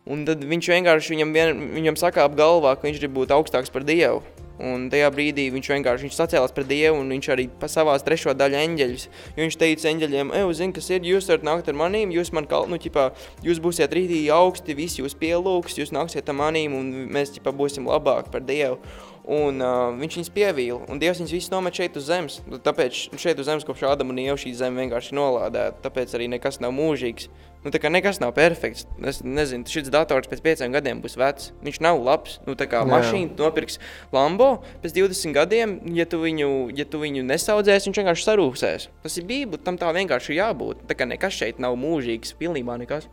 [0.03, 3.85] Un tad viņš vienkārši, viņam, vien, viņam sakāp galvā, ka viņš grib būt augstāks par
[3.87, 4.19] Dievu.
[4.63, 8.35] Un tajā brīdī viņš vienkārši viņš sacēlās par Dievu, un viņš arī pa savās trešo
[8.37, 9.05] daļu eņģeļus.
[9.39, 12.67] Viņš teica eņģeļiem, ej, zini, kas ir, jūs varat nākt ar manīm, jūs man kal,
[12.69, 13.07] nu, ķipā,
[13.47, 17.89] jūs būsiet rītīgi augsti, visi jūs pielūgs, jūs nāksiet ar manīm, un mēs, ķipā, būsim
[17.89, 18.77] labāk par Dievu.
[19.23, 22.41] Un uh, viņš viņus pievīla, un Dievs viņus visus nomet šeit uz zemes.
[22.43, 25.79] Nu, Tāpēc šeit uz zemes kopš Ādama un Ieva šī zeme vienkārši nolādēta.
[25.85, 27.29] Tāpēc arī nekas nav mūžīgs.
[27.63, 28.83] Nu, tā kā nekas nav perfekts.
[29.07, 31.53] Es nezinu, šis dators pēc pieciem gadiem būs vecs.
[31.63, 32.41] Viņš nav labs.
[32.43, 32.89] Nu, tā kā Jā.
[32.89, 33.79] mašīna nopirks
[34.11, 38.87] Lambo pēc 20 gadiem, ja tu viņu, ja tu viņu nesaudzēsi, viņš vienkārši sarūsēs.
[39.05, 40.83] Tas ir bībeli, tam tā vienkārši ir jābūt.
[40.89, 43.07] Tā kā nekas šeit nav mūžīgs, pilnībā nekas.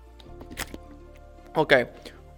[1.55, 1.77] Ok.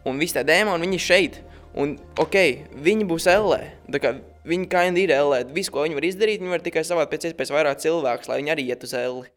[0.05, 1.41] Un visi tie dēmoni, viņi ir šeit.
[1.79, 2.37] Un, ok,
[2.85, 3.63] viņi būs LE.
[3.97, 4.17] Kā
[4.49, 5.45] viņi kā ir LE.
[5.55, 8.55] Visu, ko viņi var izdarīt, viņi var tikai savāt pēc iespējas vairāk cilvēkus, lai viņi
[8.55, 9.31] arī iet uz LE.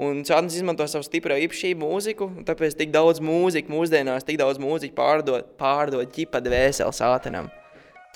[0.00, 4.96] Un Sānis izmanto savu stipro īpašību, mūziku, tāpēc tik daudz mūzikas mūsdienās, tik daudz mūzikas
[4.96, 7.50] pārdod, pārdod ķipa dvēseli sātanam.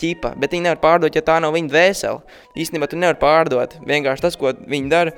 [0.01, 2.39] Ķipa, bet viņi nevar pārdot, ja tā nav viņa dvēsele.
[2.57, 3.77] Īstenībā tu nevari pārdot.
[3.85, 5.13] Vienkārši tas, ko viņi dara,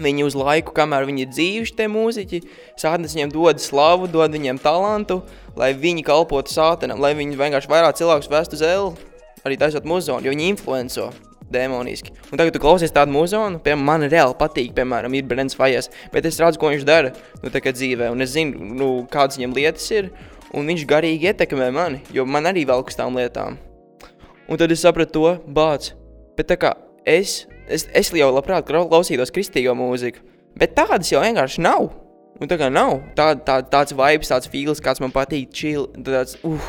[0.00, 2.42] viņi uz laiku, kamēr viņi ir dzīvi, tie mūziķi,
[2.80, 5.22] sātnes viņiem dod slavu, dod viņiem talantu,
[5.58, 8.92] lai viņi kalpotu sātanam, lai viņi vienkārši vairāk cilvēkus vestu uz elu,
[9.44, 11.10] arī taisot muzonu, jo viņi influenco
[11.50, 12.12] demoniski.
[12.30, 16.28] Un tagad, kad klausies tādu muzonu, piemēram, man reāli patīk, piemēram, ir Brents Fajas, bet
[16.28, 20.12] es redzu, ko viņš dara nu, dzīvē, un es zinu, nu, kādas viņam lietas ir,
[20.54, 23.58] un viņš garīgi ietekmē mani, jo man arī vēl uz tām lietām.
[24.50, 25.92] Un tad es sapratu to, bāc,
[26.38, 26.74] bet tā kā
[27.06, 30.22] es, es, es jau labprāt klausītos kristīgo mūziku,
[30.58, 31.92] bet tādas jau vienkārši nav.
[32.40, 36.38] Un tā kā nav tā, tā, tāds vibes, tāds feels, kāds man patīk, chill, tāds,
[36.46, 36.68] uh,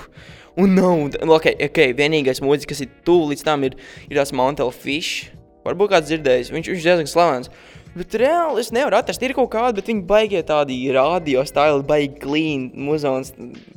[0.55, 3.77] Un nav, no, ok, ok, vienīgais mūziķis, kas ir tuvu līdz tam, ir,
[4.09, 5.29] ir tas Montel Fish.
[5.63, 7.51] Varbūt kāds dzirdējis, viņš, viņš ir diezgan slavens.
[7.95, 12.19] Bet reāli es nevaru atrast, ir kaut kāda, bet viņi baigie tādi radio stili, baigi
[12.23, 13.33] clean muzons.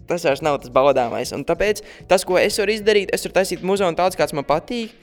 [0.08, 1.34] Tas vairs nav tas baudāmais.
[1.34, 4.94] Un tāpēc tas, ko es varu izdarīt, es varu taisīt muzonu tāds, kāds man patīk.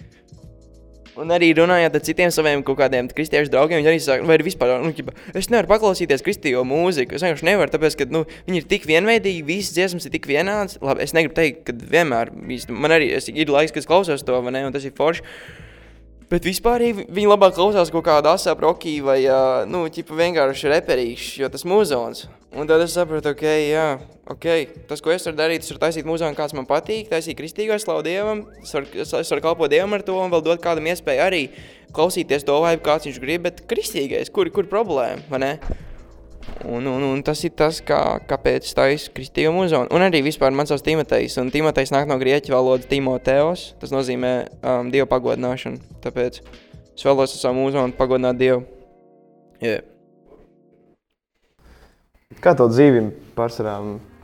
[1.19, 4.77] Un arī runājot ar citiem saviem kaut kādiem kristiešu draugiem, viņi arī saka, vai vispār,
[4.79, 7.17] nu, ķipa, es nevaru paklausīties kristīgo mūziku.
[7.17, 10.79] Es vienkārši nevaru, tāpēc, ka nu, viņi ir tik vienveidīgi, visas dziesmas ir tik vienādas.
[10.79, 12.31] Labi, es negribu teikt, ka vienmēr,
[12.71, 15.25] man arī es, ir laiks, kad klausos to, vai ne, un tas ir forši.
[16.31, 21.51] Bet vispār viņi labāk klausās kaut kādu asāpu rokkī vai uh, nu, vienkārši reperīšu, jo
[21.51, 22.29] tas mūzons.
[22.51, 23.85] Un tad es sapratu, ok, jā,
[24.27, 24.45] ok,
[24.89, 28.41] tas, ko es varu darīt, ir taisīt mūzonu, kāds man patīk, taisīt kristīgo slavu Dievam,
[28.59, 31.45] es varu, es varu kalpot Dievam ar to un vēl dot kādam iespēju arī
[31.95, 35.53] klausīties to vai kāds viņš grib, bet kristīgais, kur, kur problēma, vai ne?
[36.65, 39.87] Un, un, un tas ir tas, kā, kāpēc taisa kristīgo muzonu.
[39.95, 41.37] Un arī vispār man savs Timotejs.
[41.41, 43.71] Un Timotejs nāk no grieķu valodas Timoteos.
[43.81, 45.81] Tas nozīmē um, Dievu pagodināšanu.
[46.03, 48.65] Tāpēc es vēlos ar savu muzonu pagodināt Dievu.
[49.61, 49.90] Yeah.
[52.39, 53.03] Kā to dzīvi
[53.35, 53.75] pārsvarā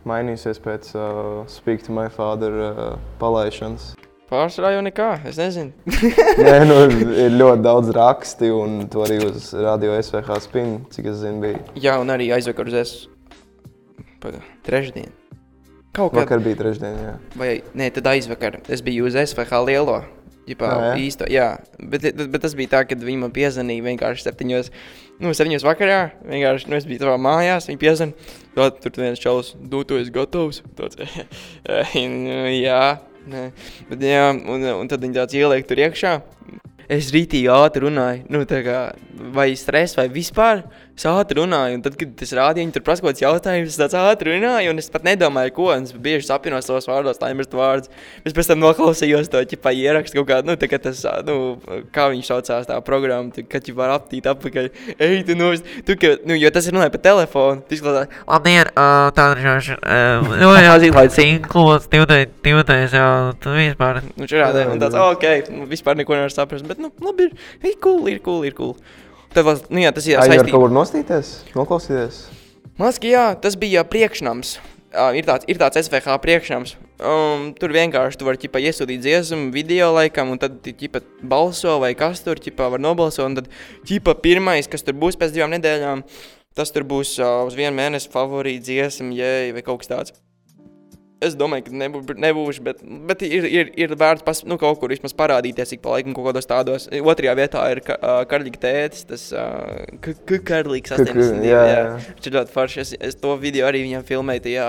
[0.08, 2.84] mainīsies pēc uh, Speak to My Father uh,
[3.20, 3.92] palaišanas?
[4.28, 5.72] Pārsvarā jau nekā, es nezinu.
[6.48, 6.80] Nē, nu,
[7.16, 11.62] ir ļoti daudz raksti, un to arī uz radio SVH spin, cik es zinu, bija.
[11.80, 12.92] Jā, un arī aizvakar uz es...
[14.24, 15.14] Paga, trešdien.
[15.96, 16.26] Kaut kā.
[16.26, 17.14] Vakar bija trešdien, jā.
[17.40, 18.60] Vai, nē, tad aizvakar.
[18.68, 20.02] Es biju uz SVH lielo.
[20.48, 20.94] Ģipā, jā, jā.
[21.04, 21.48] īsto, jā.
[21.80, 24.72] Bet, bet, bet tas bija tā, kad viņi man piezvanīja vienkārši septiņos,
[25.24, 26.00] nu, septiņos vakarā.
[26.24, 28.32] Vienkārši, nu, es biju tavā mājās, viņi piezvanīja.
[28.56, 30.64] Tur viens čaus, nu, tu esi gatavs.
[30.80, 31.04] Tāds,
[32.68, 32.82] jā,
[33.28, 33.50] Nē,
[33.90, 36.14] bet jā, un, un tad viņi tāds ieliek tur iekšā.
[36.88, 38.78] Es rītīgi ātri runāju, nu, tā kā,
[39.36, 40.64] vai stress, vai vispār.
[40.98, 43.78] Es ātri runāju, un tad, kad es rādīju, viņi tur prasa kaut kāds jautājums, es
[43.78, 47.54] tāds ātri runāju, un es pat nedomāju, ko, es bieži sapinos tos vārdos, tā iemest
[47.54, 47.92] vārdus.
[48.26, 51.38] Es pēc tam noklausījos to, ķipā, ierakstu kaut kādu, nu, tā kā tas, nu,
[51.94, 54.74] kā viņš saucās tā programma, tā, kad ķipā aptīt apakaļ.
[54.98, 55.54] Ej, tu nu,
[55.86, 59.46] tu, ka, nu, jo tas ir runāja pa telefonu, tu izklausās, labdien, uh, tā ir
[59.46, 63.10] šāši, uh, nu, jāzīt, lai cinklos, tīvtais, jā,
[63.46, 64.02] tu vispār.
[64.18, 68.08] Nu, čurādē, un tāds, ok, vispār neko nevar saprast, bet, nu, labi, ir, ir cool,
[68.10, 68.80] ir cool, ir cool.
[69.36, 70.44] Tev, nu, jā, tas ir saistīts.
[70.46, 72.24] Vai kaut kur nostīties, noklausīties?
[72.78, 74.58] Man liekas, jā, tas bija priekšnams.
[74.88, 76.78] Uh, ir, tāds, ir tāds SVH priekšnams.
[76.98, 81.92] Um, tur vienkārši tu vari ķipa, iesūtīt dziesmu, video laikam, un tad ķipa, balso vai
[81.98, 83.28] kas tur ķipa, var nobalsot.
[83.28, 83.52] Un tad
[83.90, 86.06] ķipa, pirmais, kas tur būs pēc divām nedēļām,
[86.58, 90.18] tas tur būs uh, uz vienu mēnesi favorīta dziesma, jēj, vai kaut kas tāds.
[91.18, 94.92] Es domāju, ka nebū, nebūšu, bet, bet ir, ir, ir vērts pas, nu, kaut kur
[94.94, 96.86] vismaz parādīties, ik pa laikam kaut kādos tādos.
[96.94, 101.40] Otrajā vietā ir ka, uh, Karlīga tētis, tas uh, Karlīgs 82.
[101.48, 101.80] Jā, jā.
[102.12, 102.84] Viņš ir ļoti forši.
[102.84, 104.68] Es, es to video arī viņam filmēju tajā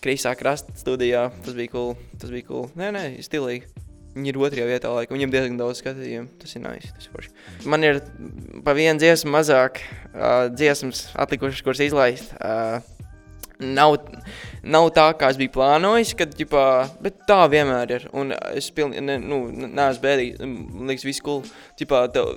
[0.00, 1.26] kreisā krasta studijā.
[1.44, 1.92] Tas bija cool.
[2.16, 2.70] Tas bija cool.
[2.80, 3.68] Nē, nē, stilīgi.
[4.14, 5.18] Viņi ir otrajā vietā, laikam.
[5.18, 6.32] Viņam diezgan daudz skatījumu.
[6.40, 6.94] Tas ir nice.
[6.96, 7.34] Tas ir forši.
[7.68, 8.00] Man ir
[8.64, 12.32] pa vienu dziesmu mazāk uh, dziesmas atlikušas, kuras izlaist.
[12.40, 12.80] Uh,
[13.60, 13.96] nav,
[14.62, 16.66] nav tā, kā es biju plānojis, kad, ģipā,
[17.04, 18.06] bet tā vienmēr ir.
[18.16, 21.44] Un es pilnīgi, ne, nu, neesmu bēdīgs, man liekas, viss cool.
[21.80, 22.34] Ģipā, tev,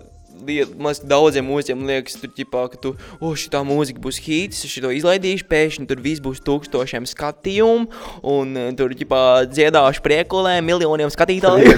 [0.48, 4.92] liekas, daudziem mūziķiem liekas, tur, ģipā, ka tu, oh, šī mūzika būs hīts, es to
[4.94, 7.90] izlaidīšu, pēkšņi tur viss būs tūkstošiem skatījumu,
[8.36, 11.78] un tur, ģipā, dziedāšu priekulē miljoniem skatītāju.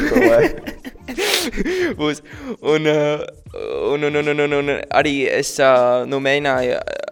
[1.99, 2.23] Būs.
[2.65, 3.21] Un, uh,
[3.93, 7.05] un, un, un, un, un, un arī es uh, nu, mēģināju, uh,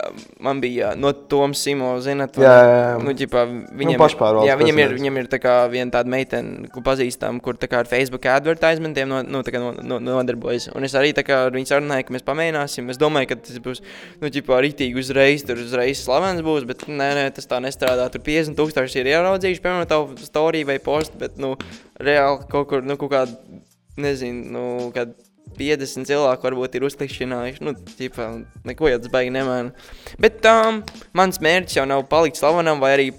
[0.44, 2.90] man bija no Toms Simo, zinat, Jā, jā, jā.
[3.04, 3.44] Nu, ģipā,
[3.80, 7.58] viņam, pašpārvaldes jā, viņam ir, viņam ir tā kā viena tāda meitene, ko pazīstam, kur
[7.60, 10.70] tā kā ar Facebook advertisementiem no, nu, kā no, no, nodarbojas.
[10.76, 12.92] Un es arī tā kā ar viņu sarunāju, ka mēs pamēģināsim.
[12.94, 13.84] Es domāju, ka tas būs,
[14.22, 18.10] nu, ģipā, ritīgi uzreiz, tur uzreiz slavens būs, bet nē, nē, tas tā nestrādā.
[18.14, 21.56] Tur 50 tūkstoši ir ieraudzījuši, piemēram, tavu storiju vai postu, bet, nu,
[22.04, 23.62] reāli kaut kur, nu, kaut kādā
[24.04, 25.14] nezinu, nu, kad
[25.58, 27.66] 50 cilvēku varbūt ir uzklikšķinājuši.
[27.66, 28.30] Nu, ķipā,
[28.70, 29.74] neko jau tas baigi nemaina.
[30.22, 30.82] Bet um,
[31.18, 33.12] mans mērķis jau nav palikt slavenam, vai arī.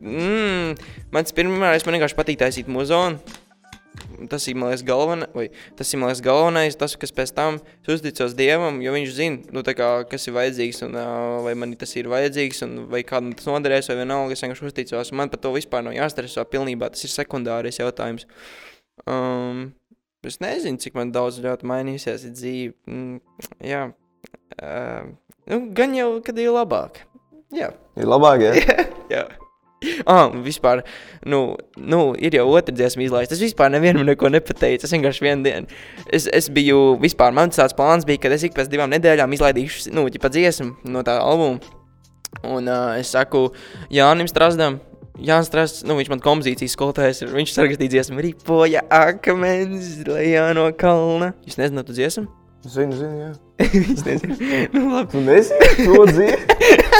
[0.00, 0.80] Mm,
[1.12, 3.20] mans pirmais, man vienkārši patīk taisīt muzonu.
[4.30, 7.56] Tas ir monētas galvenais, tas ir monētas galvenais, tas, kas pēc tam
[7.88, 11.94] uzticos Dievam, jo viņš zina, nu, kā, kas ir vajadzīgs, un uh, vai man tas
[11.96, 15.12] ir vajadzīgs, un vai kādam tas noderēs, vai vienalga, es vienkārši uzticos.
[15.16, 18.28] Man par to vispār nav jāstreso pilnībā, tas ir sekundārais jautājums.
[19.08, 19.70] Um,
[20.26, 22.74] Es nezinu, cik man daudz ļoti mainījusies ir dzīve.
[22.90, 23.20] Mm,
[23.64, 23.86] jā,
[24.60, 25.06] uh,
[25.48, 27.06] nu, gan jau, kad ir labāk.
[27.50, 28.88] Jā, Ir labāk, ja?
[29.10, 29.28] jā.
[30.04, 30.82] Ah, un vispār,
[31.24, 33.32] nu, nu, ir jau otra dziesma izlaista.
[33.32, 34.84] Es vispār nevienam neko nepateicu.
[34.84, 35.78] Es vienkārši vienu dienu.
[36.12, 39.94] Es, es biju, vispār, man tāds plāns bija, ka es ik pēc divām nedēļām izlaidīšu,
[39.96, 41.64] nu, ģipa dziesmu no tā albuma.
[42.44, 43.46] Un uh, es saku
[43.88, 44.76] Jānim Strasdam,
[45.18, 47.32] Jānis Strasts, nu, viņš man kompozīcijas skolotājs ir.
[47.34, 51.32] Viņš sarakstīja dziesmu, ripoja akmens lejā no kalna.
[51.48, 52.28] Jūs nezināt, tu dziesmu?
[52.68, 53.30] Zinu, zinu, jā.
[53.72, 54.36] Viņš nezina.
[54.74, 55.12] nu, labi.
[55.14, 56.40] Tu nezini, to dzīvi?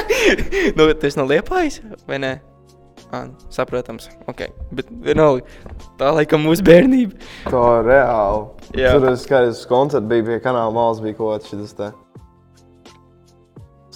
[0.78, 2.38] nu, tas nav liepājis, vai ne?
[3.10, 4.44] Ah, saprotams, ok.
[4.76, 5.42] Bet vienalga,
[5.98, 7.18] tā laikam mūsu bērnība.
[7.48, 8.44] Tā reāli.
[8.78, 8.94] Jā.
[8.94, 11.90] Tur es skatos, koncerts bija pie kanāla malas, bija kaut kas šis te.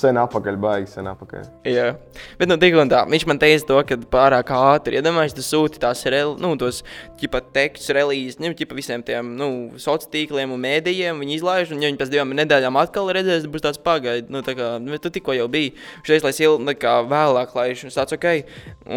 [0.05, 1.45] Sen apakaļ, baigi sen apakaļ.
[1.65, 1.87] Jā,
[2.37, 3.05] bet nu, tik un tā.
[3.09, 6.83] Viņš man teica, to, ka pārāk ātri iedomājies, tu sūti tās rel, nu, tos
[7.21, 9.49] ķipa, tekstus, relīzes, nu, ķipa, visiem tiem nu,
[9.81, 11.23] sociāliem tīkliem un mēdījiem.
[11.25, 14.29] Viņi izlaiž, un ja viņi pēc divām nedēļām atkal redzēs, būs tāds pagaidi.
[14.35, 15.73] Nu, tā kā, nu, tu tikko jau biji.
[16.05, 18.29] Šeit, lai es il, nu, kā vēlāk laišu, un es tāds ok.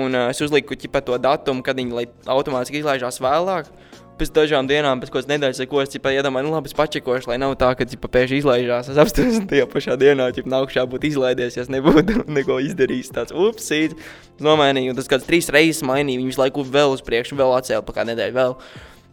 [0.03, 3.71] Un uh, es uzliku ķipa, to datumu, kad viņi lai automātiski izlaižās vēlāk.
[4.17, 7.37] Pēc dažām dienām, pēc kādas nedēļas, ko es ķipa, iedomājos, nu, labi, es pačekošu, lai
[7.41, 8.89] nav tā, ka ķipa, pēkšņi izlaižās.
[8.89, 13.13] Es apstātos tajā pašā dienā, ja nākušā būtu izlaidies, ja nebūtu neko izdarījis.
[13.13, 13.93] Tāds upsīt,
[14.41, 17.99] nomainīju, un tas kāds trīs reizes mainīja, viņš laiku vēl uz priekšu, vēl atcēla pa
[17.99, 18.57] kā nedēļu vēl.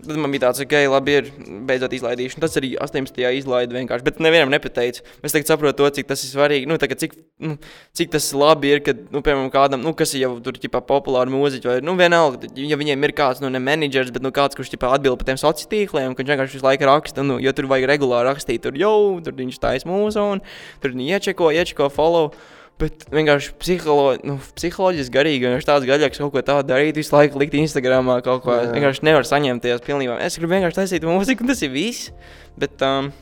[0.04, 1.28] Tad man bija tāds, ka, okay, labi, ir
[1.64, 2.42] beidzot izlaidīšana.
[2.44, 3.20] Tas arī 18.
[3.38, 5.04] izlaida vienkārši, bet nevienam nepateicu.
[5.24, 6.68] Es tagad saprotu to, cik tas ir svarīgi.
[6.68, 7.54] Nu, tagad, cik, nu,
[7.96, 11.32] cik tas labi ir, kad, nu, piemēram, kādam, nu, kas ir jau tur, ķipā, populāri
[11.32, 14.74] mūziķi, vai, nu, vienalga, ja viņiem ir kāds, nu, ne menedžers, bet, nu, kāds, kurš,
[14.74, 17.70] ķipā, atbild par tiem sociāliem tīkliem, ka viņš vienkārši visu laiku raksta, nu, jo tur
[17.70, 20.44] vajag regulāri rakstīt, tur jau, tur viņš taisa mūsu, un
[20.84, 22.34] tur viņi iečeko, iečeko, follow.
[22.82, 27.38] Bet vienkārši psiholo, nu, psiholoģiski garīgi, vienkārši tāds gaļīgs kaut ko tādu darīt, visu laiku
[27.38, 28.56] likt Instagramā kaut ko.
[28.64, 30.16] Es vienkārši nevaru saņemties pilnībā.
[30.24, 32.10] Es gribu vienkārši taisīt mūziku, un tas ir viss.
[32.58, 33.12] Bet, um,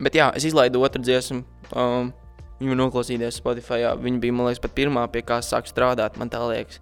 [0.00, 1.44] bet jā, es izlaidu otru dziesmu.
[1.76, 2.14] Um,
[2.56, 3.82] Viņu noklausīties Spotify.
[3.82, 3.92] Jā.
[4.00, 6.16] Viņa bija, man liekas, pat pirmā, pie kā sāk strādāt.
[6.16, 6.80] Man tā liekas.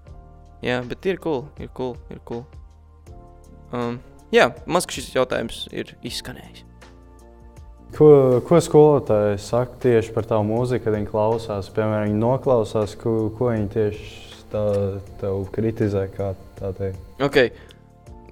[0.63, 2.45] Jā, bet ir cool, ir cool, ir cool.
[3.75, 3.99] Um,
[4.33, 6.63] jā, maz ka šis jautājums ir izskanējis.
[7.95, 8.09] Ko,
[8.43, 11.69] ko skolotāji saka tieši par tavu mūziku, kad viņi klausās?
[11.75, 14.09] Piemēram, viņi noklausās, ko, ko viņi tieši
[14.51, 14.65] tā,
[15.21, 16.09] tev kritizē.
[16.17, 16.99] kā Tā teikt.
[17.21, 17.51] Okay.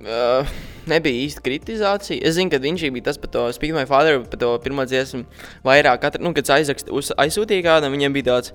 [0.03, 0.49] Uh,
[0.91, 2.23] nebija īsti kritizācija.
[2.27, 5.21] Es zinu, ka viņš bija tas par to Speak My Father, par to pirmo dziesmu.
[5.63, 8.51] Vairāk, katru, nu, kad aizrakst, uz, aizsūtīja kādam, viņiem bija tāds,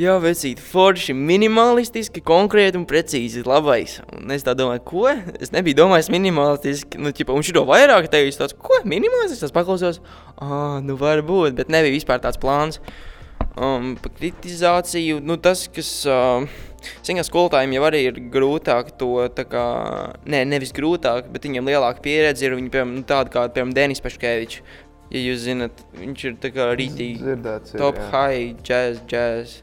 [0.00, 4.00] jā, vecīt, forši, minimalistiski, konkrēti un precīzi labais.
[4.16, 5.04] Un es tā domāju, ko?
[5.38, 10.02] Es nebiju domājis minimalistiski, nu, ķipa, un šito vairāk teicis tāds, ko, minimalistiski, tas paklausos,
[10.34, 12.82] ah, nu, varbūt, bet nebija vispār tāds plāns.
[13.54, 15.92] Um, par kritizāciju, nu, tas, kas.
[16.10, 16.66] Uh,
[17.06, 19.64] Ziņā skolotājiem jau arī ir grūtāk to, tā kā,
[20.30, 22.56] ne, nevis grūtāk, bet viņiem lielāka pieredze ir.
[22.58, 24.60] Viņi, piemēram, nu, tādi kā, piemēram, Denis Paškevičs.
[25.08, 27.38] Ja jūs zināt, viņš ir tā kā rītīgi
[27.78, 28.08] top jā.
[28.12, 29.62] high jazz, jazz.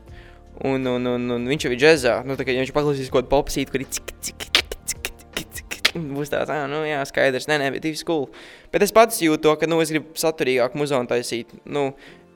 [0.65, 2.15] Un, un, un, un viņš jau ir džēzā.
[2.25, 5.09] Nu, tā kā ja viņš paklausīs kaut kādu popsītu, kur ir cik, cik, cik, cik,
[5.11, 5.89] cik, cik, cik.
[6.15, 8.29] Būs tāds, ah, nu jā, skaidrs, nē, nē, bet ir cool.
[8.73, 11.51] Bet es pats jūtu to, ka, nu, es gribu saturīgāku muzonu taisīt.
[11.67, 11.89] Nu,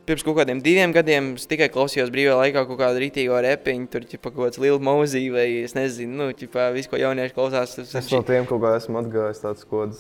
[0.10, 4.06] pirms kaut kādiem diviem gadiem es tikai klausījos brīvā laikā kaut kādu rītīgo repiņu, tur
[4.10, 7.76] ķipa, kaut kāds liels mūzī vai es nezinu, nu, ķipa, visu, ko jaunieši klausās.
[7.78, 10.00] Tas, Es no tiem kaut kā esmu atgājis tāds kaut kāds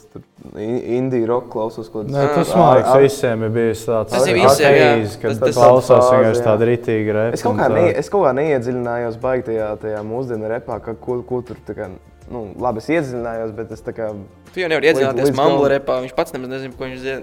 [0.97, 1.91] indiju roka klausos.
[1.93, 4.89] Kaut Nē, tas Ar- man liekas, ar- visiem ir bijis tāds Tas ir visiem, jā.
[5.21, 7.33] kad Tas- tas, klausās vienkārši tādu rītīgu repu.
[7.37, 11.21] Es kaut, kā ne, es kaut kā neiedziļinājos baigi tajā, tajā mūsdienu repā, ka, ko,
[11.21, 11.89] ko tur tā kā,
[12.31, 14.11] nu, labi, es iedziļinājos, bet es tā kā,
[14.49, 17.21] Tu jau nevari iedzināties līdz Mambla repā, viņš pats nemaz nezina, ko viņš zina.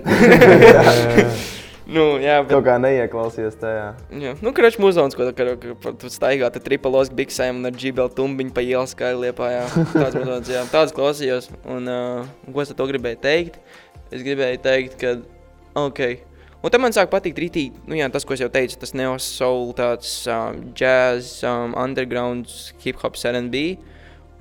[1.86, 3.86] Nu, jā, bet, Kaut kā neieklausījās tajā.
[4.18, 4.32] jā.
[4.42, 8.54] Nu, kračs muzons, ko tu, ka tu staigā te tripalos biksēm un ar džibeli tumbiņu
[8.56, 9.66] pa ielas skaļi liepā, jā.
[9.94, 10.64] Tāds muzons, jā.
[10.72, 11.46] Tāds klausījos.
[11.62, 13.60] Un, uh, ko es to gribēju teikt?
[14.10, 15.14] Es gribēju teikt, ka,
[15.78, 16.02] ok.
[16.66, 19.12] Un tad man sāk patikt rītīgi, nu jā, tas, ko es jau teicu, tas neo
[19.22, 22.50] soul, tāds um, jazz, um, underground,
[22.82, 23.76] hip hop, R&B.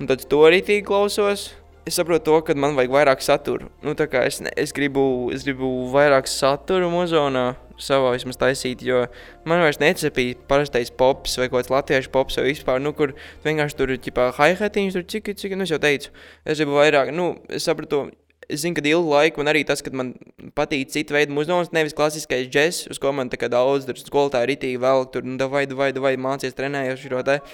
[0.00, 1.52] Un tad to rītīgi klausos.
[1.86, 3.68] Es saprotu to, ka man vajag vairāk satura.
[3.86, 9.04] Nu, es, ne, es, gribu, es gribu vairāk satura muzonā savā vismaz taisīt, jo
[9.46, 13.78] man vairs necepīja parastais pops vai kaut kāds latviešu pops vai vispār, nu, kur vienkārši
[13.78, 16.10] tur ir ķipā hi-hatiņš, tur cik, cik, nu, es jau teicu,
[16.42, 18.08] es gribu vairāk, nu, es sapratu,
[18.50, 20.16] es zinu, ka ilgu laiku man arī tas, ka man
[20.58, 24.56] patīk cita veida muzons, nevis klasiskais džess, uz ko man tā kā daudz, tur skolotāji
[24.56, 27.44] ritīgi vēl, tur, nu, davai, davai, davai, mācies, trenējos šo te.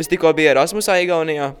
[0.00, 1.54] Es tikko biju Erasmusā Igaunijā,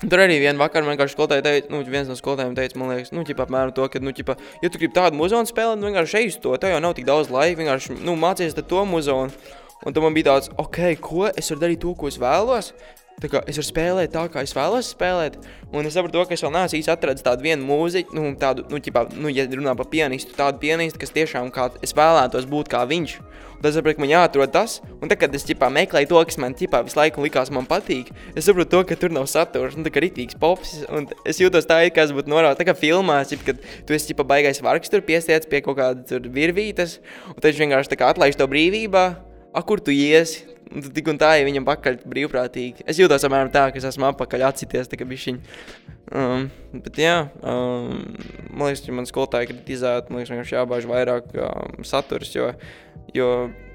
[0.00, 3.22] Tur arī vienā vakarā vienkārši skolotāji teica, nu, viens no skolotājiem teica, man liekas, nu,
[3.28, 6.30] ķipa, apmēram to, ka, nu, ķipa, ja tu gribi tādu muzonu spēlēt, nu, vienkārši ej
[6.32, 9.30] uz to, tev jau nav tik daudz laika, vienkārši, nu, mācies to muzonu.
[9.82, 12.72] Un tad man bija tāds, ok, ko es varu darīt to, ko es vēlos.
[13.22, 15.36] Es varu spēlēt tā, kā es vēlos spēlēt.
[15.70, 18.80] Un es saprotu, ka es vēl neesmu īsti atradzis tādu vienu mūziķu, nu, tādu, nu,
[18.82, 22.82] ķipā, nu, ja runā par pianistu, tādu pianistu, kas tiešām kā es vēlētos būt kā
[22.90, 23.14] viņš.
[23.22, 26.56] Un tas saprotu, man jāatrod tas, un tad, kad es ķipā meklēju to, kas man
[26.58, 29.92] ķipā visu laiku likās man patīk, es saprotu to, ka tur nav saturs, un tā
[29.94, 33.30] kā ritīgs pops, un es jūtos tā, it kā es būtu norādījis, tā kā filmās,
[33.30, 36.98] ķip, kad tu esi ķipā baigais vargs tur piestiets pie kaut kāda tur virvītes,
[37.30, 39.04] un tad viņš vienkārši tā kā atlaiž to brīvībā,
[39.54, 40.48] a, kur tu iesi?
[40.72, 42.86] Un tik un tā, ja viņam pakaļ brīvprātīgi.
[42.88, 45.40] Es jūtos apmēram tā, ka es esmu apakaļ atsities, tā kā bišķiņ.
[46.12, 48.00] Um, bet jā, um,
[48.50, 52.50] man liekas, ja man skolotāji kritizētu, man liekas, vienkārši jābāž vairāk um, saturs, jo,
[53.16, 53.28] jo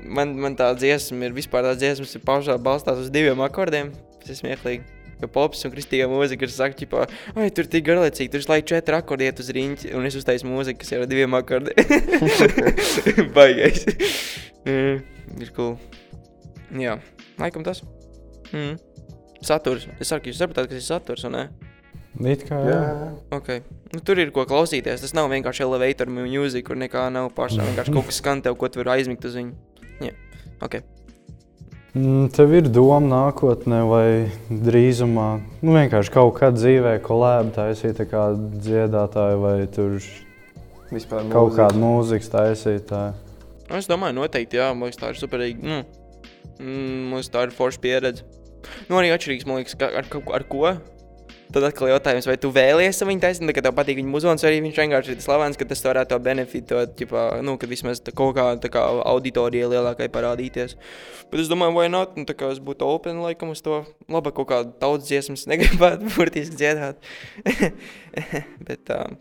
[0.03, 3.93] man, man tā dziesma ir, vispār tā dziesmas ir pašā balstās uz diviem akordiem.
[4.21, 4.97] Tas ir smieklīgi.
[5.17, 8.99] Jo pops un kristīgā mūzika ir saka, ķipā, ai, tur tik garlaicīgi, tur slēdz četri
[8.99, 11.73] akordi iet uz riņķi, un es uztaisu mūziku, kas ir ar diviem akordiem.
[13.37, 13.87] Baigais.
[14.61, 15.01] Mm,
[15.41, 15.79] ir cool.
[16.75, 16.97] Jā,
[17.39, 17.83] laikam tas.
[18.51, 18.75] Mm.
[19.45, 19.85] Saturs.
[20.01, 21.45] Es saku, jūs saprotat, kas ir saturs, un ne?
[22.25, 22.77] It kā, jā.
[22.81, 23.61] Jā, Okay.
[23.93, 24.99] Nu, tur ir ko klausīties.
[25.03, 27.61] Tas nav vienkārši elevator mūzika, kur nekā nav pašā.
[27.69, 29.53] Vienkārši kaut kas skan tev, ko tu vari aizmigt uz viņu.
[30.03, 30.11] Jā,
[30.65, 30.79] ok.
[31.97, 34.07] Mm, Tev ir doma nākotnē, vai
[34.51, 35.27] drīzumā
[35.63, 39.95] nu, vienkārši kaut kādā dzīvē, ko lēma taisīt, kā dziedātāji, vai tur
[40.91, 41.61] vispār kaut mūzika.
[41.63, 43.15] kāda mūzikas taisītāja.
[43.69, 45.63] Nu, Es domāju, noteikti, jā, man liekas, tā ir superīga.
[45.63, 45.79] Nu,
[46.59, 48.27] mm, liekas, tā ir forša pieredze.
[48.89, 50.69] Nu, arī atšķirīgs, man liekas, ka ar, ar, ar ko.
[51.47, 54.79] Tad atkal jautājums, vai tu vēlies viņu taisīt, ka tev patīk viņa muzons, vai viņš
[54.81, 58.83] vienkārši ir slavens, ka tas varētu to benefitot, ķipā, nu, kad vismaz kaut kā, kā
[59.07, 60.75] auditorija lielākai parādīties.
[61.31, 63.79] Bet es domāju, vai not, nu, tā kā es būtu open laikam uz to,
[64.11, 66.99] labi, kaut kādu tautas dziesmas negribētu burtiski dziedāt.
[68.67, 69.15] Bet, um,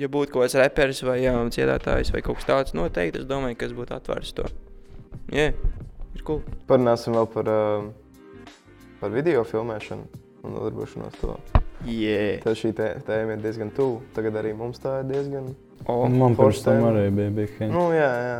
[0.00, 3.60] ja būtu kaut kāds reperis vai um, dziedātājs vai kaut kas tāds, noteikti es domāju,
[3.60, 4.50] ka es būtu atvērts to.
[5.30, 5.54] Yeah,
[6.18, 6.42] ir cool.
[6.68, 7.88] Parunāsim vēl par, uh,
[9.00, 10.04] par video filmēšanu
[10.44, 11.38] un nodarbošanos to.
[11.86, 12.40] Yeah.
[12.42, 14.00] Tad šī tē- tēma ir diezgan tuvu.
[14.16, 15.52] Tagad arī mums tā ir diezgan.
[15.86, 17.68] Oh, Man pirms tam arī bija bikini.
[17.70, 18.38] Nu, jā, jā.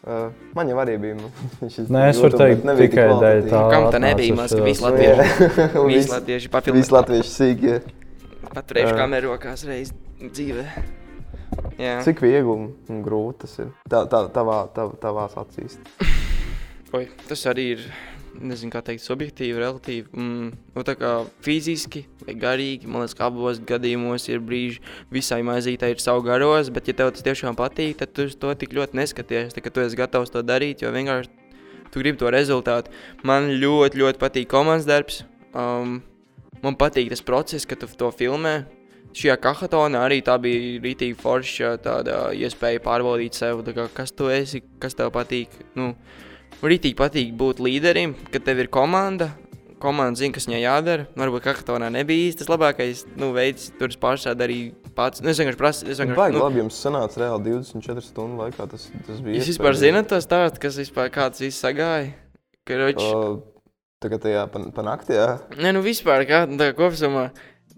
[0.00, 1.14] Uh, man jau arī bija.
[1.20, 1.28] nu,
[1.74, 3.50] šis Nē, es varu teikt tik tikai kvalitatīvi.
[3.52, 3.60] tā.
[3.70, 6.94] Kam tā nebija, ka šos- visi latvieši, visi visi- latvieši Visi papildināja.
[6.98, 7.74] latvieši sīki.
[8.50, 10.64] Paturējuši kameru rokās reiz dzīvē.
[11.78, 12.00] Jā.
[12.04, 12.50] Cik viegli
[12.90, 13.70] un grūti tas ir?
[13.90, 15.78] Tā, tā, tavā, tav, tavās acīs.
[16.90, 17.82] Oi, tas arī ir,
[18.34, 20.08] nezinu, kā teikt, subjektīvi, relatīvi.
[20.10, 21.10] Mm, nu, tā kā
[21.44, 24.80] fiziski vai garīgi, man liekas, ka abos gadījumos ir brīži,
[25.14, 28.74] visai maizītai ir savu garos, bet, ja tev tas tiešām patīk, tad tu to tik
[28.74, 31.30] ļoti neskaties, tā, tu esi gatavs to darīt, jo vienkārši
[31.94, 32.90] tu gribi to rezultātu.
[33.22, 35.20] Man ļoti, ļoti patīk komandas darbs.
[35.54, 36.00] Um,
[36.64, 38.64] man patīk tas process, ka tu to filmē.
[39.14, 44.26] Šajā kahatonā arī tā bija rītīgi forša tāda iespēja pārbaudīt sev, tā kā, kas tu
[44.30, 45.54] esi, kas tev patīk.
[45.78, 45.92] Nu,
[46.60, 49.30] Rītīgi patīk būt līderim, kad tev ir komanda.
[49.80, 51.06] Komanda zina, kas viņai jādara.
[51.16, 55.22] Varbūt kahatonā nebija īsti tas labākais nu, veids, tur pašā darīja pats.
[55.24, 56.18] Nu, es vienkārši prasu, es vienkārši.
[56.18, 58.66] Baigi nu, labi, jums sanāca reāli 24 stundu laikā.
[58.68, 59.38] Tas, tas bija.
[59.38, 62.12] Jūs vispār zināt to stāstu, kas vispār kāds viss sagāja?
[62.68, 63.40] Karoč, O,
[64.00, 65.26] Tagad tajā pa, pa naktī, jā.
[65.60, 67.26] Nē, nu vispār kā tā kā kopumā.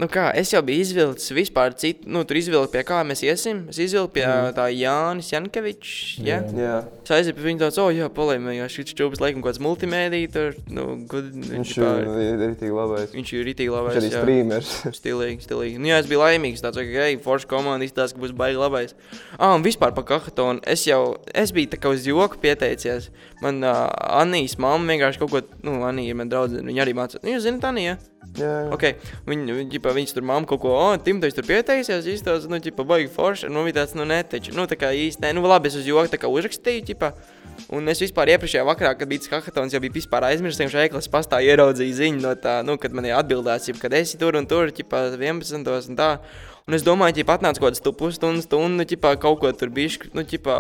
[0.01, 3.67] Nu kā, es jau biju izvilcis vispār citu, nu tur izvilku pie kā mēs iesim.
[3.69, 4.55] Es izvilku pie mm.
[4.57, 6.39] tā Jānis Jankevičs, ja?
[6.41, 6.55] Jā.
[6.57, 6.77] jā.
[7.05, 10.31] Es aizēju pie viņa tāds, oh jā, polēmē, jo šis čūpas laikam kaut kāds multimēdija
[10.33, 11.91] tur, nu, good, Viņš ģipā-
[12.25, 13.13] ir rītīgi labais.
[13.13, 13.99] viņš ir rītīgi Viņš labais.
[14.01, 14.23] arī jā.
[14.23, 14.71] streamers.
[14.99, 15.83] Stilīgi, stilīgi.
[15.83, 16.65] Nu, jā, es biju laimīgs.
[16.65, 18.97] Tāds, ka, hei, forša komanda izstāsta, ka būs baigi labais.
[19.37, 20.65] Ah, un vispār par kahatonu.
[20.65, 23.11] Es jau, es biju tā kā uz joku pieteicies.
[23.45, 23.91] Man uh,
[24.23, 27.21] Anijas mamma vienkārši kaut ko, nu, Anija ir man draudzene, viņa arī mācās.
[27.21, 27.99] Nu, jūs zināt, Anija?
[27.99, 28.12] Jā.
[28.73, 28.97] Okay.
[29.29, 33.11] Viņa, viņa, viņas tur mamma kaut ko, o, Timtais tur pieteisies, izstāsta, nu, ķipa, baigi
[33.13, 35.77] forši, un man bija tāds, nu, neteču, nu, tā kā īsti, nē, nu, labi, es
[35.81, 37.13] uz joku tā kā uzrakstīju, ķipa,
[37.73, 40.93] Un es vispār iepriekšējā vakarā, kad bija tas hackathons, jau biju vispār aizmirsis, ka šajā
[40.93, 44.37] klasē pastāv ieraudzīju ziņu no tā, nu, kad man ir atbildēts, ja, kad esi tur
[44.41, 45.69] un tur, ķipā 11.
[45.93, 46.11] un tā.
[46.69, 50.23] Un es domāju, ja atnāc kaut kāds pusstundas, stundu, ķipā, kaut ko tur bišķi, nu,
[50.29, 50.57] ķipā,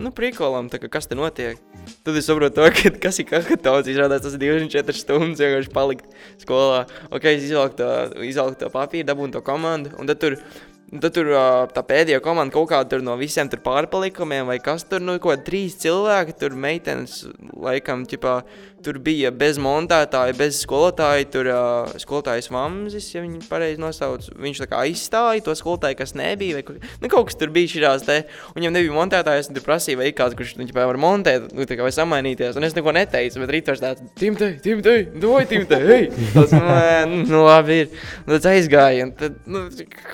[0.00, 1.60] nu, prikolam, kā kas te notiek.
[2.06, 6.08] Tad es saprotu, to, ka, kas ir hackathons, izrādās tas ir 24 stundas vienkārši palikt
[6.40, 6.86] skolā.
[7.10, 7.90] Ok, es izvelku to,
[8.24, 10.40] izvelku to papīru, dabūnu to komandu, un tad tur
[10.92, 11.30] Tad tur
[11.72, 15.78] tā pēdējā komanda kaut kāda no visiem pārpalikumiem, vai kas tur, nu, kaut kādi trīs
[15.80, 17.22] cilvēki, tur meitenes,
[17.56, 18.34] laikam, ķipā,
[18.84, 24.62] tur bija bez montētāja, bez skolotāja, tur uh, skolotājs Vamzis, ja viņi pareizi nosauc, viņš
[24.78, 28.18] aizstāja to skolotāju, kas nebija, vai nu, kaut kas tur bija šīs te,
[28.56, 31.80] viņam nebija montētājs, un tur prasīja, vai kāds, kurš, nu, ķipā, var montēt, nu, kā
[31.84, 36.54] vai samainīties, un es neko neteicu, bet rītvars tāds, Timtei, Timtei, doj, Timtei, hei, tas,
[36.54, 39.64] nu, nu, labi ir, un tad aizgāja, un tad, nu,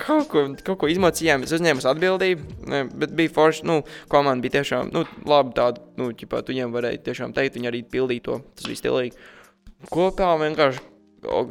[0.05, 4.93] kaut ko, kaut ko izmocījām, es uzņēmu atbildību, bet bija forši, nu, komanda bija tiešām,
[4.95, 8.69] nu, labi tāda, nu, ķipā, tu viņiem varēja tiešām teikt, viņi arī pildīja to, tas
[8.69, 9.17] bija stilīgi.
[9.89, 10.83] Kopā vienkārši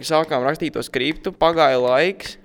[0.08, 2.36] sākām rakstīt to skriptu, pagāja laiks,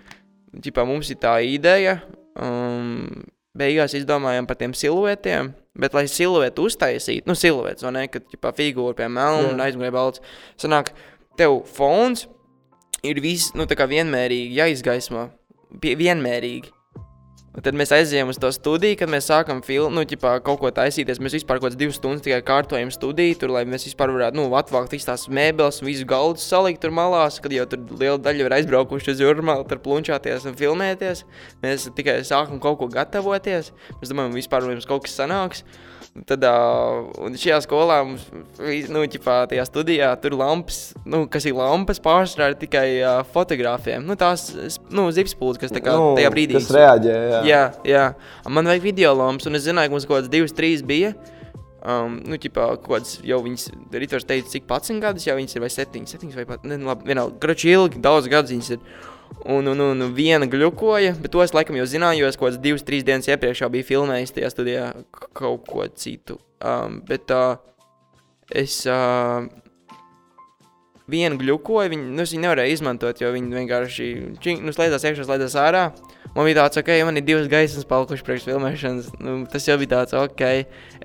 [0.64, 2.00] ķipā mums ir tā ideja,
[2.40, 3.24] um,
[3.58, 8.54] beigās izdomājām par tiem siluetiem, bet, lai siluetu uztaisītu, nu, siluets, vai ne, kad, ķipā,
[8.58, 10.24] figūra pie melna un aizmugurē balts,
[10.62, 10.94] sanāk,
[11.40, 12.28] tev fons
[13.06, 15.28] ir viss, nu, tā kā vienmērīgi jāizgaismo,
[15.84, 16.74] vienmērīgi.
[17.54, 20.72] Un tad mēs aizējām uz to studiju, kad mēs sākām filmu, nu, ģipā, kaut ko
[20.74, 21.20] taisīties.
[21.22, 24.48] Mēs vispār kaut kādas divas stundas tikai kārtojam studiju, tur, lai mēs vispār varētu, nu,
[24.58, 28.58] atvākt visas tās mēbeles visu galdu salikt tur malās, kad jau tur liela daļa ir
[28.58, 31.22] aizbraukuši uz jūrmālu, tur plunčāties un filmēties.
[31.62, 33.70] Mēs tikai sākam kaut ko gatavoties.
[34.00, 35.62] Mēs domājam, vispār mums kaut kas sanāks.
[36.14, 38.28] Tad, uh, šajā skolā mums,
[38.94, 44.06] nu, ķipā, tajā studijā, tur lampas, nu, kas ir lampas, pārsvarā ir tikai uh, fotogrāfiem.
[44.06, 44.52] Nu, tās,
[44.94, 46.62] nu, zipspūles, kas kā nu, tajā brīdī.
[46.62, 47.40] Reaģē, jā.
[47.50, 48.04] Jā, jā.
[48.46, 51.16] Man vajag video lampas, un es zināju, ka mums kaut kāds divas, trīs bija.
[51.84, 55.74] Um, nu, ķipā, kāds jau viņas, Ritvars teica, cik 11 gadus, jau viņas ir vai
[55.74, 58.86] 7, 7 vai pat, ne, labi, vienalga, grači ilgi, daudz gadus viņas ir.
[59.44, 62.62] Un, un, un viena glukoja, bet to es laikam jau zināju, jo es kaut kādas
[62.64, 64.86] divas, trīs dienas iepriekš jau biju filmējis tajā studijā
[65.36, 66.38] kaut ko citu.
[66.64, 67.58] Um, bet uh,
[68.56, 69.44] es uh,
[71.12, 74.10] vienu glukoju, viņu, nu, viņu nevarēju izmantot, jo viņi vienkārši
[74.44, 75.88] čing, nu, slēdzās iekšā, slēdzās ārā.
[76.34, 79.10] Man bija tāds, ok, man ir divas gaismas palikušas priekš filmēšanas.
[79.22, 80.42] Nu, tas jau bija tāds, ok.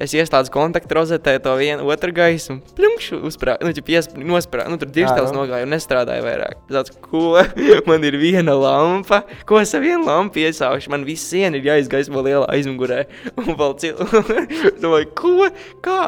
[0.00, 2.62] Es ieslēdzu kontaktu rozetē to vienu otru gaismu.
[2.78, 5.42] Pļumšu, uzprāt, nu, pies, nosprāt, nu, tur dižtēls nu.
[5.42, 6.64] nogāja un nestrādāja vairāk.
[6.72, 7.42] Tāds, ko?
[7.90, 10.94] man ir viena lampa, ko es ar vienu lampu iesaušu.
[10.94, 13.04] Man viss siena ir jāizgaismo lielā aizmugurē.
[13.42, 14.38] Un vēl cilvēku,
[14.84, 15.52] domāju, ko?
[15.84, 16.02] Kā?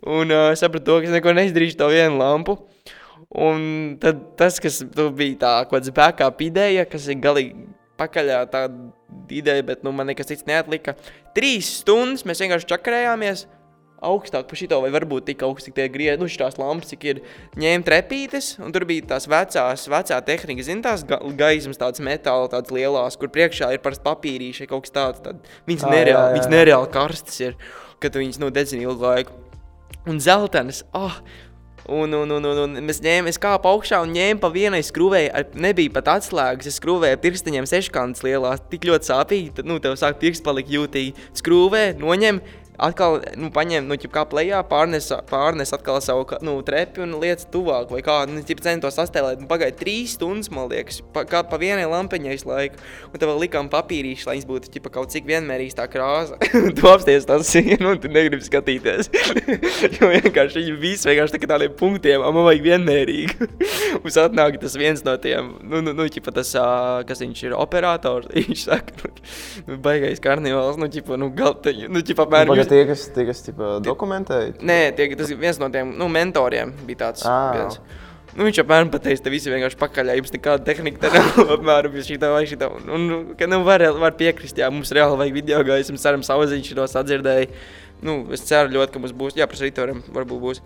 [0.00, 2.62] Un uh, sapratu to, ka es neko neizdarīšu to vienu lampu.
[3.32, 4.82] Un tad tas, kas
[5.16, 7.70] bija tā kaut kāds backup ideja, kas ir galīgi
[8.00, 8.92] pakaļā tāda
[9.32, 10.96] ideja, bet nu, man nekas cits neatlika.
[11.36, 13.46] Trīs stundas mēs vienkārši čakarējāmies.
[14.02, 17.20] Augstāk par šito, vai varbūt tik augsts, cik tie griež, nu, šīs lampas, cik ir
[17.62, 22.50] ņēma trepītes, un tur bija tās vecās, vecā tehnika, zin, tās ga gaismas, tādas metāla,
[22.50, 26.24] tādas lielās, kur priekšā ir parasti papīrīši, kaut kas tāds, tad viņas ah, nereāli, jā,
[26.24, 26.34] jā.
[26.34, 27.54] viņas nereāli karstas ir,
[28.02, 29.38] kad viņas, nu, dedzina ilgu laiku.
[30.10, 31.22] Un zeltenes, ah, oh,
[31.88, 35.56] Un, un, un, un, un mēs ņēmām, es kāpu augšā un ņēmu pa vienai skrūvēju,
[35.58, 36.68] nebija pat atslēgas.
[36.70, 41.16] Es skrūvēju pirkstiņiem seškantas lielās, tik ļoti sāpīgi, tad, nu, tev sāk pirksts palikt jūtīgi.
[41.40, 42.38] Skrūvē, noņem,
[42.80, 47.90] atkal nu, paņem, nu, kā plējā, pārnes, pārnes atkal savu nu, trepi un lietas tuvāk,
[47.92, 51.84] vai kā, nu, centos astēlēt, nu, pagaid trīs stundas, man liekas, pa, kā pa vienai
[51.90, 55.76] lampiņai visu laiku, un tad vēl likām papīrīši, lai viņas būtu, ķipa, kaut cik vienmērīgs
[55.78, 56.38] tā krāsa,
[56.78, 59.10] tu apsties tas sienu, un tu negribi skatīties,
[59.98, 63.50] jo vienkārši viņi visi vienkārši tā tādiem punktiem, man vajag vienmērīgi,
[64.02, 66.54] mums atnāk tas viens no tiem, nu, nu, nu ķipa, tas,
[67.08, 69.12] kas viņš ir operators, viņš saka,
[69.68, 71.58] nu, baigais karnivāls, nu, ķipa, nu, gal,
[71.92, 74.54] nu, ķipa, apmēram, Tagad tie, kas, tie, kas tipa, dokumentēja?
[74.62, 76.72] Nē, tie, tas viens no tiem nu, mentoriem.
[76.88, 77.52] Bija tāds Ah.
[77.58, 77.80] viens.
[78.32, 82.16] Nu, viņš apmēram pateica, ka visi vienkārši pakaļ, jums nekāda tehnika te nav apmēram šī
[82.22, 82.70] tā vai šī tā.
[82.88, 86.70] Un, nu, ka, nu, var, var piekrist, jā, mums reāli vajag video gaismu, ceram, sauziņš
[86.78, 87.50] to sadzirdēja.
[88.02, 90.62] Nu, es ceru ļoti, ka mums būs, jā, pret rītoram varbūt būs.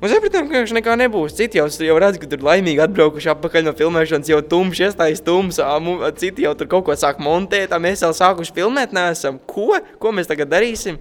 [0.00, 1.34] Mums sapratām, ka vienkārši nekā nebūs.
[1.36, 5.58] Citi jau, jau redz, ka tur laimīgi atbraukuši atpakaļ no filmēšanas, jau tumšs, iestājas tums,
[5.60, 9.36] ā, mu- citi jau tur kaut ko sāk montēt, mēs vēl sākuši filmēt neesam.
[9.44, 9.76] Ko?
[10.00, 10.96] Ko mēs tagad darīsim?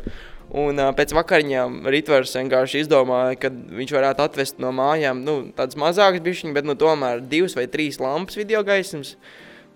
[0.50, 5.80] Un uh, pēc vakariņām Ritvars vienkārši izdomāja, ka viņš varētu atvest no mājām, nu, tādas
[5.80, 9.14] mazākas bišķiņas, bet nu tomēr divas vai trīs lampas video gaismas.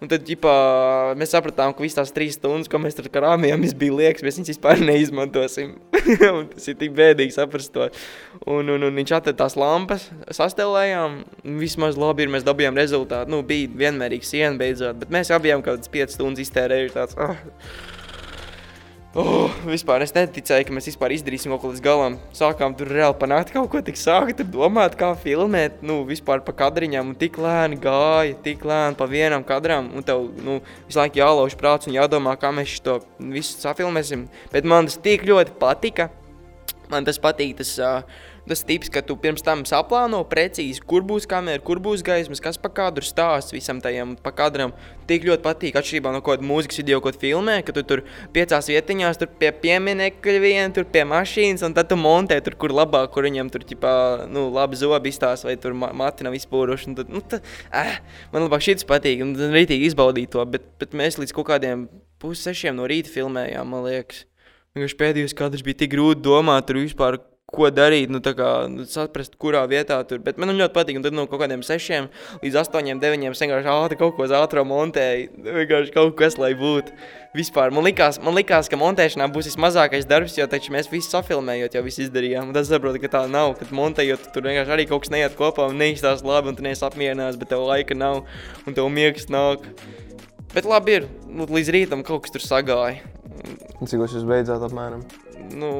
[0.04, 0.54] Un tad, ģipā,
[1.16, 4.52] mēs sapratām, ka visas tās trīs stundas, ko mēs tur krāpījām, bija liekas, mēs viņus
[4.52, 5.78] vispār neizmantosim.
[6.52, 7.88] tas ir tik bēdīgi saprast to.
[8.44, 11.22] Un, un, un viņš atrada tās lampas, sastelējām.
[11.62, 13.32] Vismaz labi ir, mēs dabūjām rezultātu.
[13.32, 16.96] Nu, bija vienmērīga siena beidzot, bet mēs abi bijām kaut kādas 5 stundas iztērējuši.
[17.00, 17.40] Tāds, oh.
[19.14, 22.16] Oh, vispār es neticēju, ka mēs vispār izdarīsim kaut ko līdz galam.
[22.34, 27.12] Sākām tur reāli panākt kaut ko, tik sākt domāt, kā filmēt, nu, vispār pa kadriņām.
[27.12, 29.92] Un tik lēni gāja, tik lēni pa vienam kadram.
[29.94, 30.58] Un tev nu,
[30.88, 34.26] visu laiku jālauž prāts un jādomā, kā mēs to visu safilmēsim.
[34.50, 36.10] Bet man tas tik ļoti patika.
[36.90, 38.02] Man tas patīk, tas uh,
[38.44, 42.58] Tas tips, ka tu pirms tam saplāno precīzi, kur būs kamera, kur būs gaismas, kas
[42.60, 44.74] pa kadru stāsts visam tajam pa kadram.
[45.08, 48.04] Tik ļoti patīk, atšķirībā no kāda mūzikas video, ko filmē, ka tu tur
[48.36, 52.76] piecās vietiņās, tur pie pieminekļa vien, tur pie mašīnas, un tad tu montē tur, kur
[52.76, 53.96] labāk, kur viņam tur, ķipā,
[54.28, 56.98] nu, labi zobi izstās, vai tur mati nav izpūruši.
[57.00, 58.00] Tad, nu, tad, eh,
[58.36, 61.88] man labāk šis patīk, un tad rītīgi izbaudīt to, bet, bet mēs līdz kaut kādiem
[62.20, 64.26] pussešiem no rīta filmējām, man liekas.
[64.76, 67.20] Vienkārši pēdējos kadrus bija tik grūti domāt, tur vispār
[67.54, 70.22] ko darīt, nu, kā, nu, saprast, kurā vietā tur.
[70.24, 72.10] Bet man ļoti patīk, un tad no nu, kaut kādiem sešiem
[72.42, 75.30] līdz astoņiem, deviņiem vienkārši ātri kaut ko ātrāk montēju.
[75.46, 76.96] Vienkārši kaut kas, lai būtu.
[77.38, 81.78] Vispār man likās, man likās, ka montēšanā būs vismazākais darbs, jo taču mēs visi safilmējot,
[81.78, 82.54] jau visu izdarījām.
[82.58, 83.56] Tad saprotu, ka tā nav.
[83.60, 86.86] Kad montējot, tur vienkārši arī kaut kas neiet kopā un neizstāsta labi, un tu neesi
[86.86, 88.24] apmierināts, bet tev laika nav
[88.66, 89.66] un tev miegs nāk.
[90.54, 93.02] Bet labi ir, nu, līdz rītam kaut kas tur sagāja.
[93.84, 95.02] Cik jūs beidzāt apmēram?
[95.52, 95.72] Nu,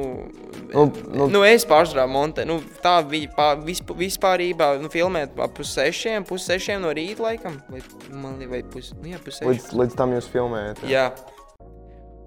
[0.72, 0.84] nu,
[1.14, 2.48] nu, nu es pārsvarā montēju.
[2.50, 4.74] Nu, tā bija pār, visp, vispārībā.
[4.82, 7.58] Nu, filmēt ap pussešiem, pussešiem no rīta laikam.
[7.72, 10.84] Vai, man, vai pus, nu, jā, līdz, līdz tam jūs filmējat?
[10.84, 11.08] Jā.
[11.08, 11.33] jā.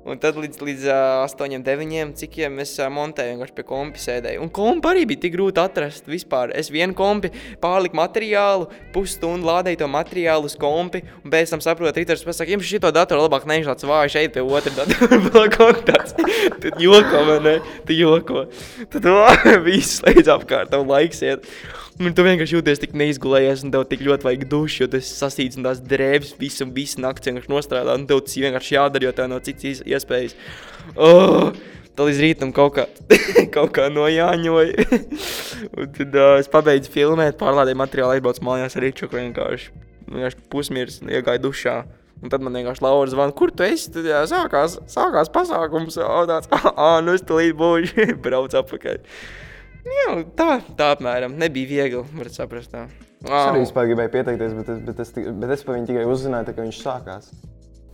[0.08, 4.00] Un tad līdz, līdz uh, 8, 9, cik jau es uh, montēju, vienkārši pie kompi
[4.00, 4.40] sēdēju.
[4.46, 6.54] Un kompi arī bija tik grūti atrast vispār.
[6.56, 12.00] Es vienu kompi pārliku materiālu, pusstundu lādēju to materiālu uz kompi, un pēc tam saprotu,
[12.00, 16.16] Ritars pasaka, jums šito datoru labāk neizlāc vāju šeit pie otra datora vēl kontakts.
[16.64, 17.58] tad joko, vai ne?
[17.90, 18.46] Tu joko.
[18.94, 19.12] Tad
[19.68, 21.52] viss slēdz apkārt, tev laiks iet.
[21.98, 25.58] Un tu vienkārši jūties tik neizgulējies, un tev tik ļoti vajag dušu, jo tas sasīts
[25.58, 27.96] un tās drēbes visu, visu nakti vienkārši nostrādā.
[27.98, 30.38] Un tev tas vienkārši jādara, jo tev nav cits iespējas.
[30.94, 31.50] Oh!
[31.98, 32.84] Tā līdz rītam kaut kā,
[33.56, 34.86] kaut kā nojāņoja.
[35.98, 39.72] tad uh, es pabeidzu filmēt, pārlādēju materiālu, aizbraucu mājās ar Ričuku vienkārši.
[40.12, 41.80] Vienkārši pusmirs, iegāju dušā.
[42.22, 43.90] Un tad man vienkārši Laura zvana, kur tu esi?
[43.94, 45.98] Tad jā, sākās, sākās pasākums.
[46.06, 49.02] Un tāds, ah, nu es tulīt būšu, brauc apakaļ.
[49.88, 50.08] Jā,
[50.38, 51.36] tā, tā apmēram.
[51.40, 52.74] Nebija viegli, varat saprast.
[52.74, 52.88] Tā.
[53.26, 53.32] Oh.
[53.32, 56.50] Es arī vispār gribēju pieteikties, bet es, bet es, bet es par viņu tikai uzzināju,
[56.50, 57.30] tā, ka viņš sākās.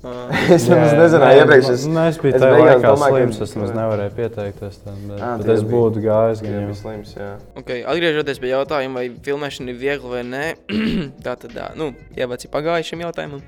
[0.03, 1.67] Uh, es nemaz nezināju, iepriekš.
[1.71, 4.81] Es, nu, es biju laikā domāju, slims, es nemaz nevarēju pieteikties.
[4.83, 6.73] Tam, bet, à, bet es būtu gājis gan jau.
[6.81, 7.29] Slims, jā.
[7.61, 10.43] Okay, atgriežoties pie jautājuma, vai filmēšana ir viegla vai nē,
[11.25, 13.45] tā tad, nu, ir pagājušiem jautājumam.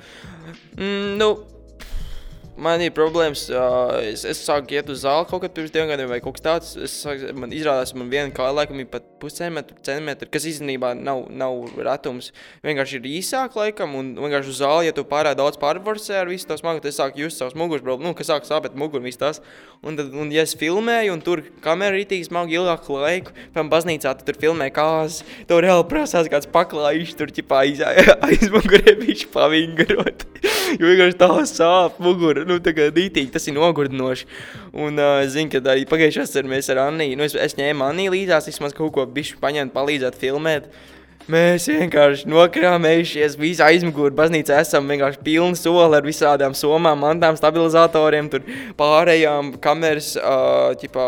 [0.77, 1.29] Mm, nu,
[2.57, 3.45] man ir problēmas.
[3.51, 6.45] Uh, es, es sāku iet uz zāli kaut kad pirms diviem gadiem, vai kaut kas
[6.45, 6.71] tāds.
[6.87, 11.25] Es sāku, man izrādās, man viena kāja laikam ir pat puscentimetru, centimetru, kas īstenībā nav,
[11.29, 12.31] nav retums.
[12.65, 16.49] Vienkārši ir īsāk laikam, un vienkārši uz zāli, ja tu pārāk daudz pārvarsē ar visu
[16.49, 19.21] to smagu, tad es sāku just savus problēmas, nu, kas sāk sāpēt muguru un viss
[19.21, 19.41] tas.
[19.85, 23.71] Un, tad, un ja es filmēju, un tur kamera ir tīk smagi ilgāku laiku, piemēram,
[23.73, 27.83] baznīcā, tad tur filmē kāzas, to reāli prasās kāds paklājīši tur ķipā aiz,
[28.29, 30.25] aiz mugurē bišķi pavingarot.
[30.79, 34.27] jo vienkārši tā sāp mugura nu, tā kā dītīgi, tas ir nogurdinoši.
[34.85, 38.15] Un uh, zinu, ka arī pagājušajā gadā mēs ar Anniju, nu, es, es ņēmu Anniju
[38.15, 40.69] līdzās, vismaz kaut ko bišķi paņemt, palīdzēt filmēt.
[41.25, 48.29] Mēs vienkārši nokrāmējušies, visi aizmugurē baznīcā esam vienkārši pilni soli ar visādām somām, mantām, stabilizatoriem,
[48.77, 50.11] pārējām kameras,
[50.83, 51.07] ķipā,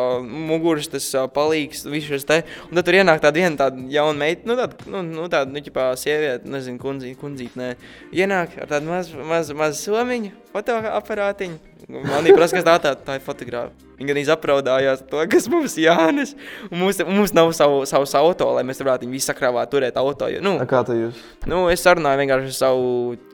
[0.49, 2.39] muguras, tas palīgs, visu šis te.
[2.65, 5.61] Un tad tur ienāk tāda viena tāda jauna meita, nu tāda, nu, nu tāda, nu,
[5.67, 7.75] ķipā, sieviete, nezinu, kundzīt, kundzīt, nē.
[8.17, 11.75] Ienāk ar tādu mazu, mazu, mazu somiņu, fotoaparātiņu.
[11.87, 13.87] Manī prasa, kas tā, tā, tā ir fotogrāfa.
[13.97, 16.33] Viņa arī apraudājās to, kas mums jānes.
[16.67, 20.27] Un mums, mums nav savu, savus auto, lai mēs varētu viņu visu sakrāvāt, turēt auto.
[20.29, 21.21] Jo, nu, A kā tā jūs?
[21.49, 22.91] Nu, es sarunāju vienkārši ar savu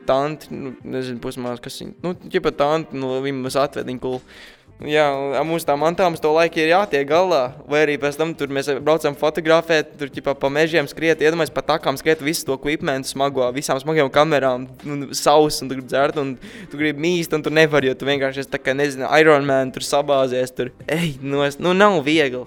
[0.08, 4.20] tanti, nu, nezinu, pusmās, kas viņa, nu, ķipa tanti, nu, viņa mums atved, viņa kul.
[4.82, 5.04] Jā,
[5.46, 7.54] mums tā mantām to laiku ir jātiek galā.
[7.70, 11.94] Vai arī pēc tam mēs braucam fotografēt, tur ķipā, pa mežiem skriet, iedomājamies pa takām
[12.00, 16.34] skriet visu to equipmentu smago, visām smagajām kamerām, un saus, un tu gribi dzert, un
[16.72, 19.70] tu gribi mīst, un tu nevari, jo tu vienkārši esi tā kā, nezinu, Iron Man
[19.72, 22.42] tur sabāzies, tur, ej, nu, es, nu nav viegli.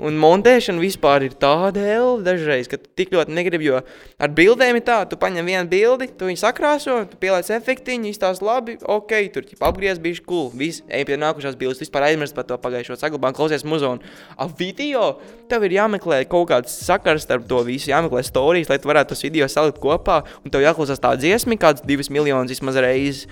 [0.00, 3.82] Un montēšana vispār ir tāda ela dažreiz, ka tu tik ļoti negribi, jo
[4.16, 8.40] ar bildēm ir tā, tu paņem vienu bildi, tu viņu sakrāso, tu pieliec efektiņu, izstāst
[8.44, 12.48] labi, ok, tur ķip apgriez bišķi cool, viss, ej pie nākušās bildes, vispār aizmirst par
[12.48, 14.00] to pagājušo saglabā, klausies muzonu.
[14.40, 15.18] A video,
[15.52, 19.24] tev ir jāmeklē kaut kāds sakars starp to visu, jāmeklē stāstījis, lai tu varētu tos
[19.28, 23.28] video salikt kopā, un tev jāklausās tā dziesma, kāds divas miljonus vismaz reizes.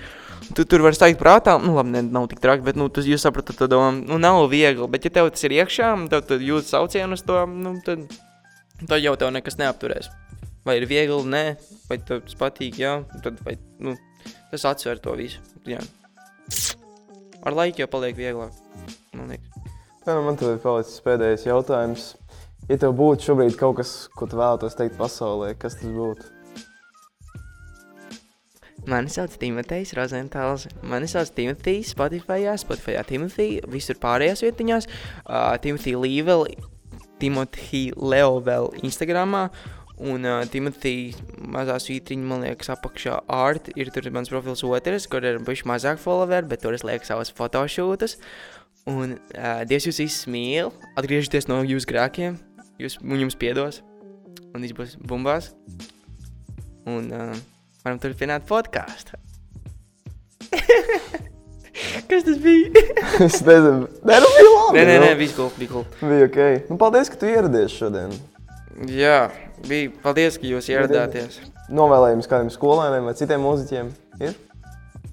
[0.55, 3.21] Tu tur var steigt prātā, nu, labi, ne, nav tik traki, bet, nu, tas jūs
[3.21, 4.87] sapratat, tad, um, nu, nav viegli.
[4.89, 8.05] Bet, ja tev tas ir iekšā, tad jūtas saucienu uz to, nu, tad,
[8.85, 10.11] tad jau tev nekas neapturēs.
[10.67, 11.43] Vai ir viegli, nē,
[11.89, 13.95] vai tev tas patīk, jā, tad, vai, nu,
[14.51, 15.81] tas atsver to visu, jā.
[17.47, 18.55] Ar laiku jau paliek vieglāk,
[19.15, 19.75] man liekas.
[20.03, 22.09] Tā nu man tad ir palicis pēdējais jautājums.
[22.69, 26.38] Ja tev būtu šobrīd kaut kas, ko tu vēlētos teikt pasaulē, kas tas būtu?
[28.89, 30.65] Mani sauc Timotejs Rozentāls.
[30.81, 34.87] Mani sauc Timotejs Spotify, Spotify, Timothy, visur pārējās vietiņās.
[35.25, 36.47] Uh, Timothy Līvel,
[37.21, 39.49] Timothy Leovel Instagramā.
[39.99, 41.11] Un uh, Timothy
[41.51, 45.99] mazā svītriņa, man liekas, apakšā art ir tur mans profils otrs, kur ir bijuši mazāk
[45.99, 48.15] follower, bet tur es lieku savus fotošūtus.
[48.89, 52.39] Un uh, Dievs jūs visus mīl, atgriežieties no jūsu grēkiem,
[52.79, 53.83] jūs, un jums piedos,
[54.55, 55.51] un viss būs bumbās.
[56.89, 57.35] Un uh,
[57.89, 59.17] varam turpināt podkāstu.
[62.09, 62.83] Kas tas bija?
[63.25, 64.75] es nezinu, nē, nu bija labi.
[64.77, 65.19] nē, nē, nē, nu.
[65.19, 65.87] viss cool, bija cool.
[66.01, 66.41] Bija ok.
[66.69, 68.13] Nu, paldies, ka tu ieradies šodien.
[68.93, 69.29] Jā,
[69.65, 69.93] bija.
[70.03, 71.41] Paldies, ka jūs ieradāties.
[71.73, 73.91] Novēlējums kādiem skolēniem vai citiem mūziķiem
[74.25, 74.37] ir?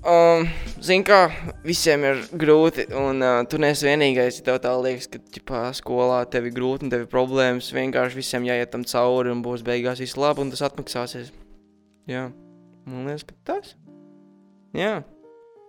[0.06, 0.46] Um,
[0.86, 1.26] Zini, kā
[1.66, 4.38] visiem ir grūti, un uh, tu neesi vienīgais.
[4.38, 7.72] Ja tev tā liekas, ka ģipā, skolā tev ir grūti un tev ir problēmas.
[7.74, 11.32] Vienkārši visiem jāiet tam cauri un būs beigās viss labi, un tas atmaksāsies.
[12.06, 12.28] Jā,
[12.86, 13.74] man liekas, ka tas.
[14.76, 15.02] Jā.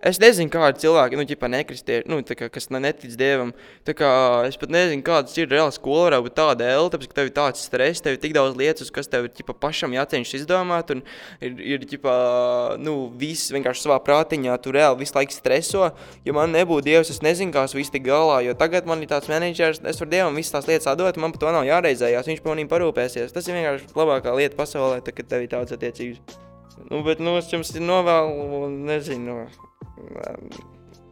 [0.05, 3.49] Es nezinu, kādi cilvēki, nu, ģipā nekristieši, nu, tā kā, kas ne- netic dievam.
[3.84, 4.09] Tā kā
[4.45, 7.34] es pat nezinu, kādas ir reāli skola, varētu būt tāda ela, tāpēc, ka tev ir
[7.34, 11.01] tāds stress, tev ir tik daudz lietas, kas tev ir ģipā, pašam jācenšas izdomāt, un
[11.41, 15.89] ir, ir ģipā, nu, viss vienkārši savā prātiņā, tu reāli visu laiku streso.
[16.24, 19.09] Ja man nebūtu dievs, es nezinu, kā es visu tik galā, jo tagad man ir
[19.09, 22.45] tāds menedžers, es varu dievam visas tās lietas atdot, man par to nav jāreizējās, viņš
[22.45, 23.34] par manīm parūpēsies.
[23.34, 26.45] Tas ir vienkārši labākā lieta pasaulē, tā, kad tev ir tādas attiecības.
[26.88, 29.39] Nu, bet, nu, es jums novēlu, nezinu,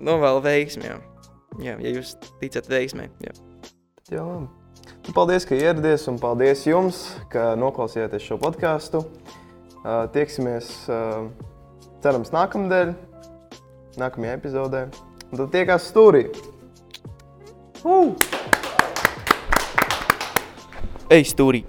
[0.04, 1.00] novēlu veiksmi, jā.
[1.64, 3.34] Jā, ja jūs ticat veiksmē, jā.
[4.12, 4.48] Jā, labi.
[5.06, 7.02] Nu, paldies, ka ieradies, un paldies jums,
[7.34, 9.04] ka noklausījāties šo podkāstu.
[9.86, 11.28] Uh, tieksimies, uh,
[12.02, 12.96] cerams, nākamnedēļ,
[14.02, 14.86] nākamajā epizodē.
[15.30, 16.28] Un tad tiekās stūrī.
[21.14, 21.66] Ej, stūrī!